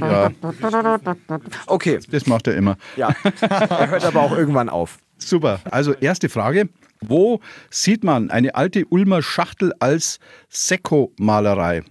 Ja. 0.00 0.30
Okay. 1.66 2.00
Das 2.10 2.26
macht 2.26 2.48
er 2.48 2.56
immer. 2.56 2.76
Ja. 2.96 3.14
Er 3.40 3.90
hört 3.90 4.04
aber 4.04 4.22
auch 4.22 4.36
irgendwann 4.36 4.68
auf. 4.68 4.98
Super. 5.18 5.60
Also 5.70 5.92
erste 5.94 6.28
Frage. 6.28 6.68
Wo 7.00 7.40
sieht 7.70 8.02
man 8.02 8.30
eine 8.30 8.54
alte 8.54 8.84
Ulmer 8.86 9.22
Schachtel 9.22 9.72
als 9.78 10.18
Sekko-Malerei? 10.48 11.82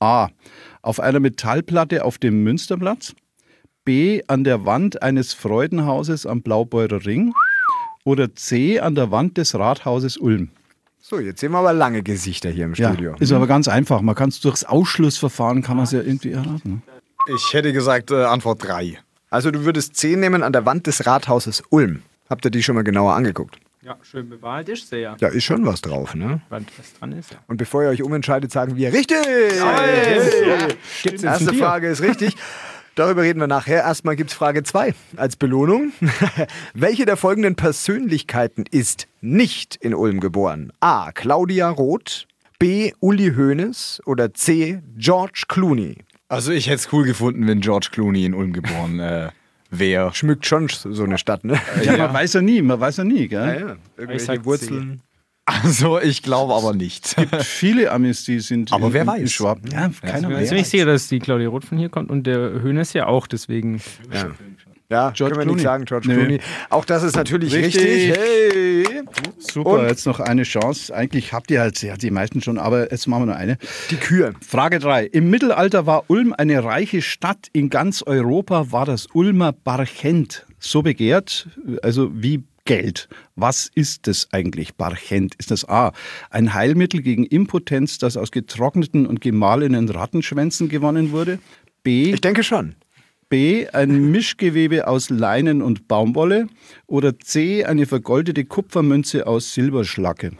A. 0.00 0.28
Auf 0.82 0.98
einer 0.98 1.20
Metallplatte 1.20 2.04
auf 2.04 2.18
dem 2.18 2.42
Münsterplatz. 2.42 3.14
B. 3.84 4.22
An 4.26 4.44
der 4.44 4.66
Wand 4.66 5.02
eines 5.02 5.34
Freudenhauses 5.34 6.26
am 6.26 6.42
Blaubeurer 6.42 7.04
Ring 7.04 7.32
oder 8.04 8.34
C 8.34 8.80
an 8.80 8.94
der 8.94 9.10
Wand 9.10 9.36
des 9.36 9.54
Rathauses 9.54 10.16
Ulm? 10.16 10.50
So, 10.98 11.18
jetzt 11.18 11.40
sehen 11.40 11.52
wir 11.52 11.58
aber 11.58 11.72
lange 11.72 12.02
Gesichter 12.02 12.50
hier 12.50 12.66
im 12.66 12.74
Studio. 12.74 13.12
Ja, 13.12 13.16
ist 13.18 13.32
aber 13.32 13.46
ganz 13.46 13.68
einfach. 13.68 14.00
Man 14.00 14.14
kann 14.14 14.28
es 14.28 14.40
durchs 14.40 14.64
Ausschlussverfahren, 14.64 15.62
kann 15.62 15.76
man 15.76 15.84
es 15.84 15.92
ja 15.92 16.00
irgendwie 16.00 16.32
erraten. 16.32 16.82
Ich 17.34 17.52
hätte 17.52 17.72
gesagt 17.72 18.10
äh, 18.10 18.24
Antwort 18.24 18.62
3. 18.64 18.98
Also 19.30 19.50
du 19.50 19.64
würdest 19.64 19.96
C 19.96 20.16
nehmen 20.16 20.42
an 20.42 20.52
der 20.52 20.66
Wand 20.66 20.86
des 20.86 21.06
Rathauses 21.06 21.62
Ulm. 21.70 22.02
Habt 22.30 22.44
ihr 22.44 22.52
die 22.52 22.62
schon 22.62 22.76
mal 22.76 22.84
genauer 22.84 23.14
angeguckt? 23.14 23.58
Ja, 23.82 23.98
schön 24.02 24.28
bemalt 24.28 24.68
ist 24.68 24.88
sie 24.88 24.98
ja. 24.98 25.14
Ist 25.14 25.42
schon 25.42 25.66
was 25.66 25.80
drauf, 25.80 26.14
ne? 26.14 26.40
Was 26.48 26.62
dran 26.98 27.10
ist, 27.12 27.32
ja. 27.32 27.38
Und 27.48 27.56
bevor 27.56 27.82
ihr 27.82 27.88
euch 27.88 28.04
umentscheidet, 28.04 28.52
sagen 28.52 28.76
wir 28.76 28.92
richtig! 28.92 29.16
Ja, 29.56 29.84
ja. 29.84 30.68
Erste 31.22 31.54
Frage 31.54 31.88
ist 31.88 32.02
richtig. 32.02 32.36
Darüber 32.94 33.22
reden 33.22 33.40
wir 33.40 33.48
nachher. 33.48 33.82
Erstmal 33.82 34.14
gibt 34.14 34.30
es 34.30 34.36
Frage 34.36 34.62
2 34.62 34.94
als 35.16 35.34
Belohnung. 35.34 35.92
Welche 36.74 37.04
der 37.04 37.16
folgenden 37.16 37.56
Persönlichkeiten 37.56 38.64
ist 38.70 39.08
nicht 39.20 39.76
in 39.76 39.94
Ulm 39.94 40.20
geboren? 40.20 40.72
A. 40.78 41.10
Claudia 41.10 41.68
Roth, 41.68 42.28
B. 42.60 42.92
Uli 43.00 43.32
Hoeneß 43.34 44.02
oder 44.06 44.34
C. 44.34 44.82
George 44.96 45.44
Clooney? 45.48 45.96
Also 46.28 46.52
ich 46.52 46.68
hätte 46.68 46.76
es 46.76 46.92
cool 46.92 47.04
gefunden, 47.04 47.48
wenn 47.48 47.60
George 47.60 47.88
Clooney 47.90 48.24
in 48.24 48.34
Ulm 48.34 48.52
geboren 48.52 49.00
äh, 49.00 49.30
wäre. 49.70 50.12
Schmückt 50.14 50.46
schon 50.46 50.68
so 50.68 51.04
eine 51.04 51.18
Stadt, 51.18 51.44
ne? 51.44 51.58
Ja, 51.84 51.96
man 51.96 52.12
weiß 52.12 52.34
ja 52.34 52.42
nie, 52.42 52.62
man 52.62 52.80
weiß 52.80 52.98
ja 52.98 53.04
nie, 53.04 53.28
gell? 53.28 53.40
Ja, 53.40 53.54
ja. 53.54 53.76
Irgendwelche 53.96 54.44
Wurzeln. 54.44 55.02
Also, 55.46 56.00
ich 56.00 56.22
glaube 56.22 56.54
aber 56.54 56.74
nicht. 56.74 57.06
Es 57.06 57.16
gibt 57.16 57.42
viele 57.42 57.90
Amis, 57.90 58.24
die 58.24 58.38
sind 58.38 58.72
aber 58.72 58.88
in, 58.88 58.92
wer 58.92 59.06
weiß. 59.06 59.20
in 59.20 59.28
Schwaben. 59.28 59.62
Ja, 59.72 59.90
keiner 60.00 60.28
weiß. 60.28 60.38
Also 60.38 60.54
ich 60.54 60.68
sehe, 60.68 60.84
dass 60.84 61.08
die 61.08 61.18
Claudia 61.18 61.48
Roth 61.48 61.64
von 61.64 61.78
hier 61.78 61.88
kommt 61.88 62.10
und 62.10 62.24
der 62.24 62.38
Höhnes 62.60 62.92
ja 62.92 63.06
auch, 63.06 63.26
deswegen. 63.26 63.80
Ja. 64.12 64.30
Ja, 64.90 65.10
George 65.10 65.36
können 65.36 65.48
wir 65.48 65.54
nicht 65.54 65.62
sagen, 65.62 65.84
George 65.84 66.08
nee. 66.08 66.14
Clooney. 66.14 66.40
Auch 66.68 66.84
das 66.84 67.04
ist 67.04 67.14
natürlich 67.14 67.54
richtig. 67.54 67.80
richtig. 67.80 68.18
Hey. 68.18 69.02
Super, 69.38 69.70
und 69.70 69.86
jetzt 69.86 70.04
noch 70.04 70.18
eine 70.18 70.42
Chance. 70.42 70.94
Eigentlich 70.94 71.32
habt 71.32 71.50
ihr 71.52 71.60
halt 71.60 71.80
ja, 71.80 71.96
die 71.96 72.10
meisten 72.10 72.42
schon, 72.42 72.58
aber 72.58 72.90
jetzt 72.90 73.06
machen 73.06 73.22
wir 73.22 73.26
noch 73.34 73.40
eine. 73.40 73.56
Die 73.90 73.96
Kühe. 73.96 74.34
Frage 74.46 74.80
3. 74.80 75.06
Im 75.06 75.30
Mittelalter 75.30 75.86
war 75.86 76.04
Ulm 76.08 76.34
eine 76.36 76.64
reiche 76.64 77.02
Stadt. 77.02 77.46
In 77.52 77.70
ganz 77.70 78.02
Europa 78.02 78.72
war 78.72 78.84
das 78.84 79.06
Ulmer 79.12 79.52
Barchent 79.52 80.44
so 80.58 80.82
begehrt, 80.82 81.48
also 81.82 82.10
wie 82.12 82.42
Geld. 82.64 83.08
Was 83.36 83.70
ist 83.74 84.06
das 84.06 84.28
eigentlich, 84.32 84.74
Barchent? 84.74 85.34
Ist 85.36 85.50
das 85.50 85.68
A, 85.68 85.92
ein 86.30 86.52
Heilmittel 86.52 87.00
gegen 87.00 87.24
Impotenz, 87.24 87.98
das 87.98 88.16
aus 88.16 88.30
getrockneten 88.30 89.06
und 89.06 89.20
gemahlenen 89.20 89.88
Rattenschwänzen 89.88 90.68
gewonnen 90.68 91.12
wurde? 91.12 91.38
B. 91.82 92.12
Ich 92.12 92.20
denke 92.20 92.42
schon. 92.42 92.74
B. 93.30 93.68
Ein 93.68 94.10
Mischgewebe 94.10 94.86
aus 94.86 95.08
Leinen 95.08 95.62
und 95.62 95.88
Baumwolle. 95.88 96.48
Oder 96.86 97.18
C. 97.18 97.64
Eine 97.64 97.86
vergoldete 97.86 98.44
Kupfermünze 98.44 99.26
aus 99.26 99.54
Silberschlacke. 99.54 100.32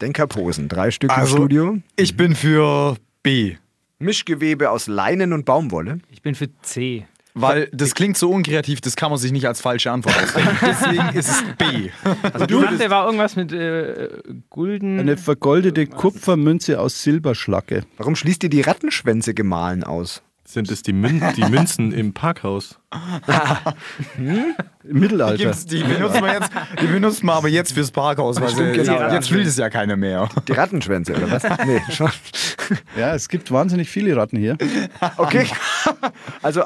Denkerposen, 0.00 0.68
drei 0.68 0.90
Stück 0.90 1.10
also, 1.10 1.36
im 1.36 1.42
Studio. 1.42 1.78
Ich 1.96 2.16
bin 2.16 2.34
für 2.34 2.96
B. 3.22 3.56
Mischgewebe 3.98 4.70
aus 4.70 4.86
Leinen 4.86 5.32
und 5.32 5.44
Baumwolle. 5.44 5.98
Ich 6.10 6.22
bin 6.22 6.34
für 6.34 6.48
C. 6.62 7.06
Weil 7.36 7.68
das 7.72 7.96
klingt 7.96 8.16
so 8.16 8.30
unkreativ, 8.30 8.80
das 8.80 8.94
kann 8.94 9.10
man 9.10 9.18
sich 9.18 9.32
nicht 9.32 9.48
als 9.48 9.60
falsche 9.60 9.90
Antwort 9.90 10.16
ausdenken. 10.16 10.56
Deswegen 10.64 11.08
ist 11.18 11.28
es 11.28 11.42
B. 11.58 11.90
Also 12.32 12.46
du 12.46 12.62
dachte, 12.62 12.90
war 12.90 13.06
irgendwas 13.06 13.34
mit 13.34 13.52
äh, 13.52 14.08
Gulden. 14.50 15.00
Eine 15.00 15.16
vergoldete 15.16 15.88
Kupfermünze 15.88 16.78
aus 16.78 17.02
Silberschlacke. 17.02 17.84
Warum 17.96 18.14
schließt 18.14 18.44
ihr 18.44 18.50
die 18.50 18.60
Rattenschwänze 18.60 19.34
gemahlen 19.34 19.82
aus? 19.82 20.22
Sind 20.46 20.70
es 20.70 20.82
die, 20.82 20.92
Mün 20.92 21.22
die 21.36 21.44
Münzen 21.44 21.90
im 21.92 22.12
Parkhaus? 22.12 22.78
hm? 24.16 24.54
Im 24.84 25.00
Mittelalter. 25.00 25.52
Die, 25.52 25.66
die, 25.66 25.82
benutzt 25.82 26.20
man 26.20 26.32
jetzt, 26.34 26.50
die 26.82 26.86
benutzt 26.86 27.24
man 27.24 27.36
aber 27.36 27.48
jetzt 27.48 27.72
fürs 27.72 27.90
Parkhaus, 27.90 28.38
weil 28.40 28.50
Stimmt, 28.50 28.74
genau, 28.74 29.00
jetzt, 29.00 29.12
jetzt 29.12 29.32
will 29.32 29.40
es 29.40 29.56
ja 29.56 29.70
keiner 29.70 29.96
mehr. 29.96 30.28
Die 30.46 30.52
Rattenschwänze, 30.52 31.14
oder 31.14 31.30
was? 31.30 31.42
Nee, 31.66 31.80
schon. 31.90 32.10
Ja, 32.96 33.14
es 33.14 33.28
gibt 33.28 33.50
wahnsinnig 33.50 33.88
viele 33.88 34.14
Ratten 34.16 34.36
hier. 34.36 34.58
Okay. 35.16 35.46
Also 36.42 36.62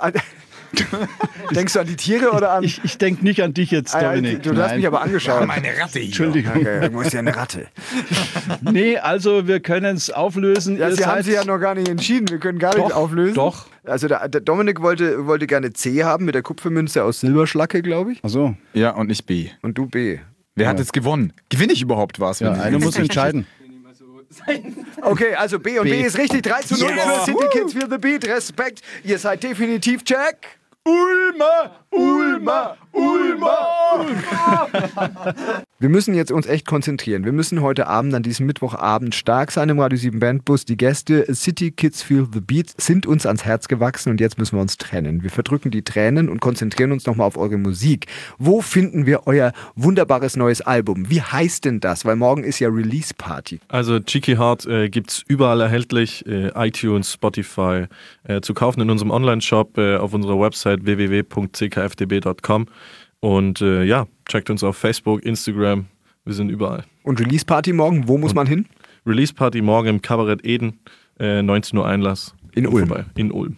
Denkst 1.54 1.72
du 1.72 1.81
an 1.81 1.87
die 1.87 1.96
Tiere 1.96 2.31
oder 2.33 2.52
an. 2.52 2.62
Ich, 2.64 2.83
ich 2.85 2.98
denke 2.98 3.24
nicht 3.24 3.42
an 3.42 3.54
dich 3.54 3.70
jetzt, 3.70 3.94
Ah, 3.94 4.02
ja, 4.02 4.09
Dominik. 4.14 4.42
du 4.42 4.57
hast 4.57 4.76
mich 4.76 4.87
aber 4.87 5.00
angeschaut. 5.00 5.46
Meine 5.46 5.68
Ratte 5.78 5.98
hier. 5.98 6.04
Entschuldigung. 6.07 6.57
Okay, 6.57 6.81
irgendwo 6.83 7.00
ist 7.02 7.12
ja 7.12 7.20
eine 7.20 7.35
Ratte. 7.35 7.66
Nee, 8.62 8.98
also 8.98 9.46
wir 9.46 9.61
können 9.61 9.96
es 9.96 10.11
auflösen. 10.11 10.78
Ja, 10.78 10.90
Sie 10.90 11.04
haben 11.04 11.22
sich 11.22 11.35
ja 11.35 11.44
noch 11.44 11.59
gar 11.59 11.74
nicht 11.74 11.88
entschieden. 11.88 12.28
Wir 12.28 12.38
können 12.38 12.59
gar 12.59 12.74
nicht 12.74 12.90
Doch, 12.90 12.96
auflösen. 12.96 13.35
doch. 13.35 13.66
Also 13.85 14.09
der, 14.09 14.28
der 14.28 14.40
Dominik 14.40 14.81
wollte, 14.83 15.26
wollte 15.26 15.46
gerne 15.46 15.72
C 15.72 16.04
haben 16.04 16.24
mit 16.24 16.35
der 16.35 16.42
Kupfermünze 16.42 17.02
aus 17.04 17.20
Silberschlacke, 17.20 17.83
glaube 17.83 18.12
ich. 18.12 18.20
Ach 18.22 18.28
so. 18.28 18.54
Ja, 18.74 18.90
und 18.90 19.07
nicht 19.09 19.26
B. 19.26 19.48
Und 19.62 19.76
du 19.78 19.87
B. 19.87 20.18
Wer 20.54 20.68
hat 20.68 20.78
jetzt 20.78 20.92
gewonnen? 20.92 21.33
Gewinne 21.50 21.72
ich 21.72 21.83
überhaupt 21.83 22.20
was? 22.20 22.40
Ja, 22.40 22.52
einer 22.52 22.78
muss 22.78 22.96
entscheiden. 22.96 23.46
Okay, 25.02 25.35
also 25.37 25.59
B 25.59 25.78
und 25.78 25.85
B, 25.85 25.90
B. 25.90 26.02
ist 26.02 26.18
richtig. 26.18 26.42
3 26.42 26.61
zu 26.62 26.74
0 26.78 26.88
für 26.90 27.24
City 27.24 27.44
Kids 27.52 27.72
für 27.72 27.88
The 27.90 27.98
Beat. 27.98 28.26
Respekt. 28.28 28.83
Ihr 29.04 29.18
seid 29.18 29.42
definitiv 29.42 30.04
Ulme! 30.88 31.70
Ulmer, 31.90 32.77
Ulmer, 32.92 33.59
Ulmer. 33.94 34.68
Wir 35.81 35.88
müssen 35.88 36.14
jetzt 36.14 36.33
uns 36.33 36.46
echt 36.46 36.66
konzentrieren. 36.66 37.24
Wir 37.24 37.31
müssen 37.33 37.62
heute 37.62 37.87
Abend, 37.87 38.12
an 38.12 38.24
diesem 38.24 38.46
Mittwochabend, 38.46 39.14
stark 39.14 39.53
sein 39.53 39.68
im 39.68 39.79
Radio 39.79 39.96
7 39.96 40.18
Bandbus. 40.18 40.64
Die 40.64 40.77
Gäste 40.77 41.33
City 41.35 41.70
Kids 41.70 42.03
Feel 42.03 42.27
the 42.33 42.40
Beat 42.40 42.74
sind 42.81 43.07
uns 43.07 43.27
ans 43.27 43.44
Herz 43.44 43.68
gewachsen 43.68 44.11
und 44.11 44.20
jetzt 44.20 44.38
müssen 44.38 44.57
wir 44.57 44.61
uns 44.61 44.77
trennen. 44.77 45.22
Wir 45.22 45.31
verdrücken 45.31 45.70
die 45.70 45.83
Tränen 45.83 46.29
und 46.29 46.40
konzentrieren 46.40 46.90
uns 46.90 47.07
nochmal 47.07 47.29
auf 47.29 47.37
eure 47.37 47.59
Musik. 47.59 48.07
Wo 48.38 48.61
finden 48.61 49.07
wir 49.07 49.27
euer 49.27 49.53
wunderbares 49.77 50.37
neues 50.37 50.61
Album? 50.61 51.09
Wie 51.11 51.22
heißt 51.22 51.64
denn 51.64 51.79
das? 51.79 52.05
Weil 52.05 52.16
morgen 52.16 52.42
ist 52.42 52.59
ja 52.59 52.68
Release 52.68 53.14
Party. 53.16 53.61
Also 53.68 54.01
Cheeky 54.01 54.35
Heart 54.35 54.66
äh, 54.66 54.88
gibt 54.88 55.11
es 55.11 55.24
überall 55.29 55.61
erhältlich, 55.61 56.27
äh, 56.27 56.51
iTunes, 56.57 57.12
Spotify, 57.12 57.87
äh, 58.24 58.40
zu 58.40 58.53
kaufen 58.53 58.81
in 58.81 58.90
unserem 58.90 59.12
Online-Shop 59.12 59.79
äh, 59.79 59.96
auf 59.96 60.12
unserer 60.12 60.40
Website 60.40 60.85
www.ckfdb.com 61.79 62.67
und 63.21 63.61
äh, 63.61 63.85
ja, 63.85 64.07
checkt 64.29 64.51
uns 64.51 64.62
auf 64.62 64.77
Facebook, 64.77 65.25
Instagram, 65.25 65.87
wir 66.25 66.35
sind 66.35 66.51
überall. 66.51 66.85
Und 67.03 67.21
Release 67.21 67.45
Party 67.45 67.73
morgen, 67.73 68.07
wo 68.09 68.19
muss 68.19 68.35
man 68.35 68.47
hin? 68.47 68.67
Release 69.07 69.35
Party 69.35 69.61
morgen 69.62 69.88
im 69.88 70.03
Kabarett 70.03 70.45
Eden, 70.45 70.79
äh, 71.19 71.43
19 71.43 71.79
Uhr 71.79 71.87
Einlass. 71.87 72.35
In 72.55 72.67
Ulm. 72.67 72.88
Vorbei. 72.88 73.05
In 73.14 73.31
Ulm. 73.31 73.57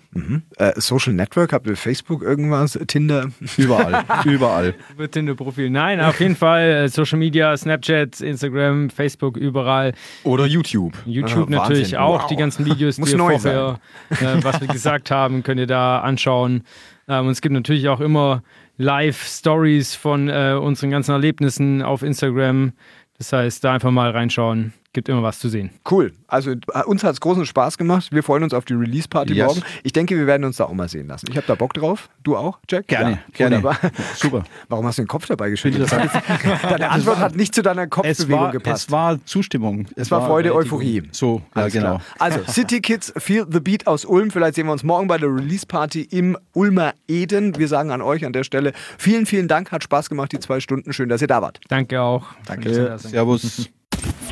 Äh, 0.59 0.73
Social 0.79 1.15
Network, 1.15 1.53
habt 1.55 1.67
ihr 1.67 1.77
Facebook 1.77 2.23
irgendwas? 2.23 2.79
Tinder? 2.87 3.31
Überall. 3.57 4.05
Überall. 4.27 4.75
Wird 4.97 5.13
Tinder-Profil. 5.13 5.71
Nein, 5.71 6.01
auf 6.01 6.21
jeden 6.21 6.37
Fall 6.37 6.61
äh, 6.85 6.89
Social 6.89 7.19
Media, 7.19 7.57
Snapchat, 7.57 8.21
Instagram, 8.21 8.91
Facebook, 8.91 9.39
überall. 9.39 9.95
Oder 10.25 10.45
YouTube. 10.45 10.93
YouTube 11.07 11.49
Ah, 11.49 11.61
natürlich 11.63 11.93
Wahnsinn. 11.93 11.99
auch. 11.99 12.23
Wow. 12.23 12.29
Die 12.29 12.37
ganzen 12.37 12.67
Videos, 12.67 12.97
die 12.97 13.07
wir 13.07 13.19
vorher, 13.19 13.81
äh, 14.11 14.43
was 14.43 14.61
wir 14.61 14.69
gesagt 14.69 15.11
haben, 15.11 15.43
könnt 15.45 15.61
ihr 15.61 15.67
da 15.69 16.01
anschauen. 16.01 16.65
Ähm, 17.11 17.27
und 17.27 17.33
es 17.33 17.41
gibt 17.41 17.53
natürlich 17.53 17.89
auch 17.89 18.01
immer 18.01 18.43
Live-Stories 18.79 19.97
von 19.97 20.29
äh, 20.29 20.57
unseren 20.59 20.91
ganzen 20.91 21.11
Erlebnissen 21.11 21.83
auf 21.83 22.03
Instagram. 22.03 22.73
Das 23.19 23.33
heißt, 23.33 23.65
da 23.65 23.75
einfach 23.75 23.91
mal 23.91 24.11
reinschauen. 24.11 24.73
Gibt 24.93 25.09
immer 25.09 25.23
was 25.23 25.39
zu 25.39 25.49
sehen. 25.49 25.71
Cool. 25.89 26.13
Also 26.27 26.51
äh, 26.51 26.83
uns 26.85 27.05
hat 27.05 27.13
es 27.13 27.21
großen 27.21 27.47
Spaß 27.47 27.79
gemacht. 27.79 28.09
Wir 28.11 28.25
freuen 28.25 28.43
uns 28.43 28.53
auf 28.53 28.65
die 28.65 28.75
Release 28.75 29.07
Party 29.09 29.35
Yes. 29.35 29.47
morgen. 29.47 29.63
Ich 29.85 29.93
denke, 29.93 30.17
wir 30.17 30.27
werden 30.27 30.43
uns 30.45 30.57
da 30.57 30.65
auch 30.65 30.73
mal 30.73 30.89
sehen 30.89 31.07
lassen. 31.07 31.27
Ich 31.31 31.37
habe 31.37 31.47
da 31.47 31.55
Bock 31.55 31.75
drauf. 31.75 32.09
Du 32.25 32.37
auch, 32.37 32.59
Jack? 32.69 32.89
Gerne, 32.89 33.11
Ja, 33.13 33.19
gerne. 33.33 33.57
Wunderbar. 33.63 33.79
Super. 34.17 34.43
Warum 34.69 34.85
hast 34.87 34.99
du 34.99 35.03
den 35.03 35.07
Kopf 35.09 35.27
dabei 35.27 35.51
geschüttelt? 35.51 35.85
Das 35.85 35.93
hat 35.93 36.05
jetzt- 36.13 36.65
Deine 36.65 36.91
Antwort 36.91 37.19
hat 37.19 37.37
nicht 37.37 37.55
zu 37.55 37.63
deiner 37.63 37.85
Es 37.85 37.91
Kopfbewegung 37.91 38.41
war, 38.41 38.51
gepasst. 38.51 38.89
es 38.89 38.91
war 38.91 39.25
Zustimmung. 39.27 39.87
Es 39.95 40.11
war 40.11 40.27
Freude, 40.27 40.53
Euphorie. 40.57 41.05
So, 41.13 41.41
ja, 41.55 41.63
Alles 41.63 41.73
genau. 41.73 41.87
klar. 41.99 42.03
Also, 42.19 42.41
City 42.53 42.81
Kids 42.81 43.13
Feel 43.17 43.47
the 43.49 43.61
Beat 43.61 43.87
aus 43.87 44.05
Ulm. 44.05 44.33
Vielleicht 44.33 44.57
sehen 44.57 44.67
wir 44.67 44.73
uns 44.73 44.83
morgen 44.83 45.07
bei 45.07 45.19
der 45.19 45.29
Release 45.33 45.67
Party 45.67 46.03
im 46.03 46.37
Ulmer 46.53 46.95
Eden. 47.07 47.57
Wir 47.57 47.69
sagen 47.69 47.93
an 47.93 48.03
euch 48.03 48.25
an 48.25 48.33
der 48.33 48.43
Stelle 48.43 48.73
vielen, 48.99 49.25
vielen 49.27 49.47
Dank. 49.47 49.71
Hat 49.71 49.85
Spaß 49.85 50.09
gemacht, 50.09 50.33
die 50.33 50.41
zwei 50.41 50.59
Stunden. 50.59 50.93
Schön, 50.93 51.09
dass 51.09 51.21
ihr 51.23 51.29
da 51.29 51.43
wart. 51.43 51.61
Danke 51.69 52.01
auch. 52.03 52.27
Danke. 52.47 52.99
Servus. 52.99 53.71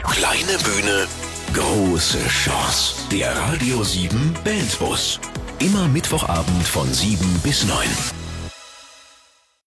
Kleine 0.03 0.59
Bühne, 0.65 1.07
große 1.55 2.19
Chance. 2.29 2.95
Der 3.11 3.37
Radio 3.37 3.83
7 3.83 4.35
Bandbus. 4.45 5.21
Immer 5.59 5.89
Mittwochabend 5.89 6.67
von 6.67 6.93
7 6.93 7.19
bis 7.43 7.65
9. 7.65 8.18